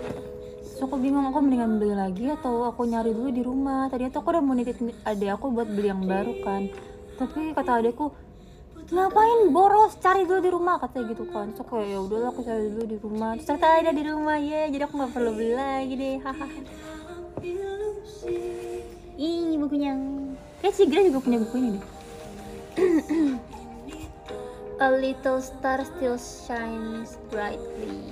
[0.75, 3.93] So aku bingung aku mendingan beli lagi atau aku nyari dulu di rumah.
[3.93, 6.73] Tadi tuh aku udah mau nitip adek aku buat beli yang baru kan
[7.15, 8.11] tapi kata adekku
[8.91, 9.97] ngapain boros?
[10.03, 11.55] Cari dulu di rumah katanya gitu kan.
[11.57, 13.33] So kayak ya udahlah aku cari dulu di rumah.
[13.39, 14.69] Terus ternyata ada di rumah ya.
[14.69, 16.21] Jadi aku nggak perlu beli lagi deh.
[16.21, 16.45] Hahaha
[19.29, 19.97] ih bukunya.
[20.61, 21.85] Kayak si Grace juga punya buku ini deh.
[24.83, 28.11] A little star still shines brightly.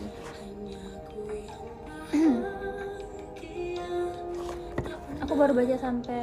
[5.27, 6.23] Aku baru baca sampai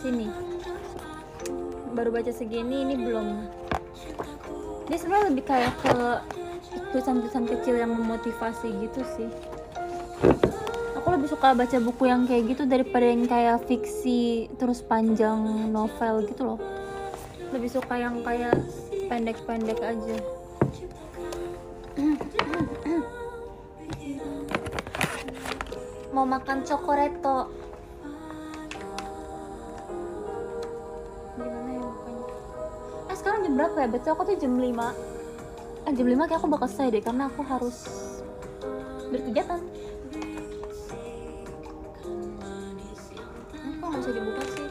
[0.00, 0.49] sini
[1.90, 3.28] baru baca segini ini belum.
[4.90, 5.94] Dia sebenarnya lebih kayak ke
[6.90, 9.30] tulisan-tulisan kecil yang memotivasi gitu sih.
[10.98, 16.26] Aku lebih suka baca buku yang kayak gitu daripada yang kayak fiksi terus panjang novel
[16.26, 16.60] gitu loh.
[17.50, 18.54] Lebih suka yang kayak
[19.10, 20.16] pendek-pendek aja.
[26.10, 27.69] Mau makan cokoreto
[33.54, 34.66] berapa ya betul aku tuh jam 5
[35.88, 37.76] eh jam 5 kayak aku bakal selesai deh karena aku harus
[39.10, 39.60] berkegiatan
[43.60, 44.68] Hmm, kok nggak bisa dibuka sih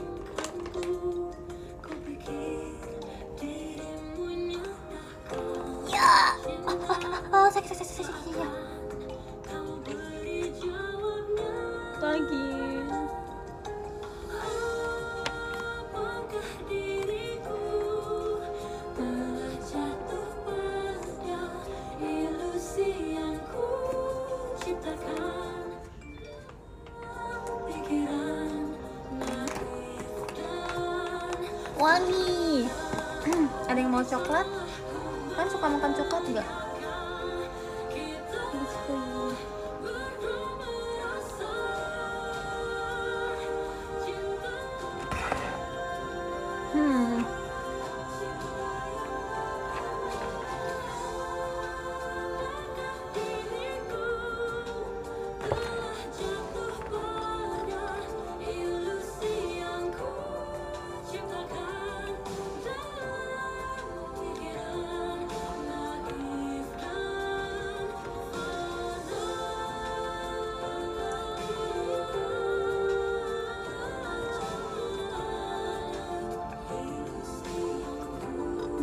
[5.93, 6.29] ya ah,
[7.35, 8.49] ah, sakit sakit sakit sakit sakit ya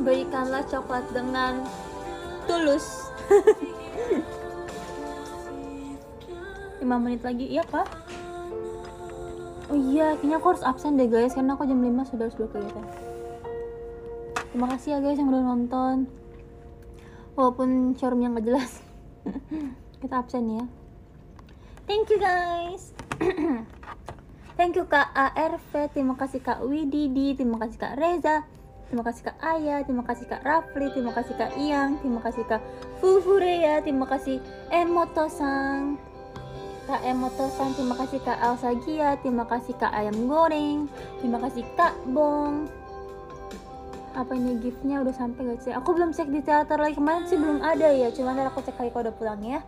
[0.06, 1.66] berikanlah coklat dengan
[2.46, 3.10] tulus.
[6.78, 7.90] 5 menit lagi iya kak
[9.66, 12.86] oh iya kayaknya aku harus absen deh guys karena aku jam 5 sudah harus berkegiatan
[14.56, 16.08] terima kasih ya guys yang udah nonton.
[17.36, 18.80] Walaupun showroomnya nggak jelas.
[20.00, 20.64] Kita absen ya.
[21.84, 22.96] Thank you guys.
[24.56, 28.48] Thank you Kak ARV, terima kasih Kak Wididi, terima kasih Kak Reza,
[28.88, 32.62] terima kasih Kak Ayah, terima kasih Kak Rafli, terima kasih Kak Iyang, terima kasih Kak
[33.02, 34.38] Fufureya, terima kasih
[34.70, 35.98] Emoto-sang.
[36.86, 40.86] Kak Emoto Sang, terima kasih Kak Elsa Gia, terima kasih Kak Ayam Goreng,
[41.18, 42.70] terima kasih Kak Bong.
[44.14, 45.74] Apa ini giftnya udah sampai gak sih?
[45.74, 48.78] Aku belum cek di teater lagi kemarin sih belum ada ya, cuma ntar aku cek
[48.78, 49.60] lagi kalau udah pulang ya.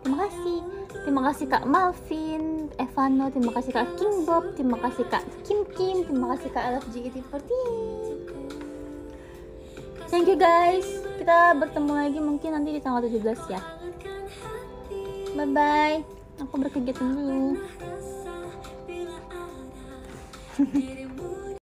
[0.00, 0.58] Terima kasih,
[1.04, 6.08] terima kasih Kak Malvin, Evano, terima kasih Kak King Bob, terima kasih Kak Kim Kim,
[6.08, 8.13] terima kasih Kak LFG48
[10.14, 10.86] thank you guys.
[11.18, 13.58] Kita bertemu lagi mungkin nanti di tanggal 17 ya.
[15.34, 15.98] Bye bye
[16.38, 17.58] aku berkegiatan dulu.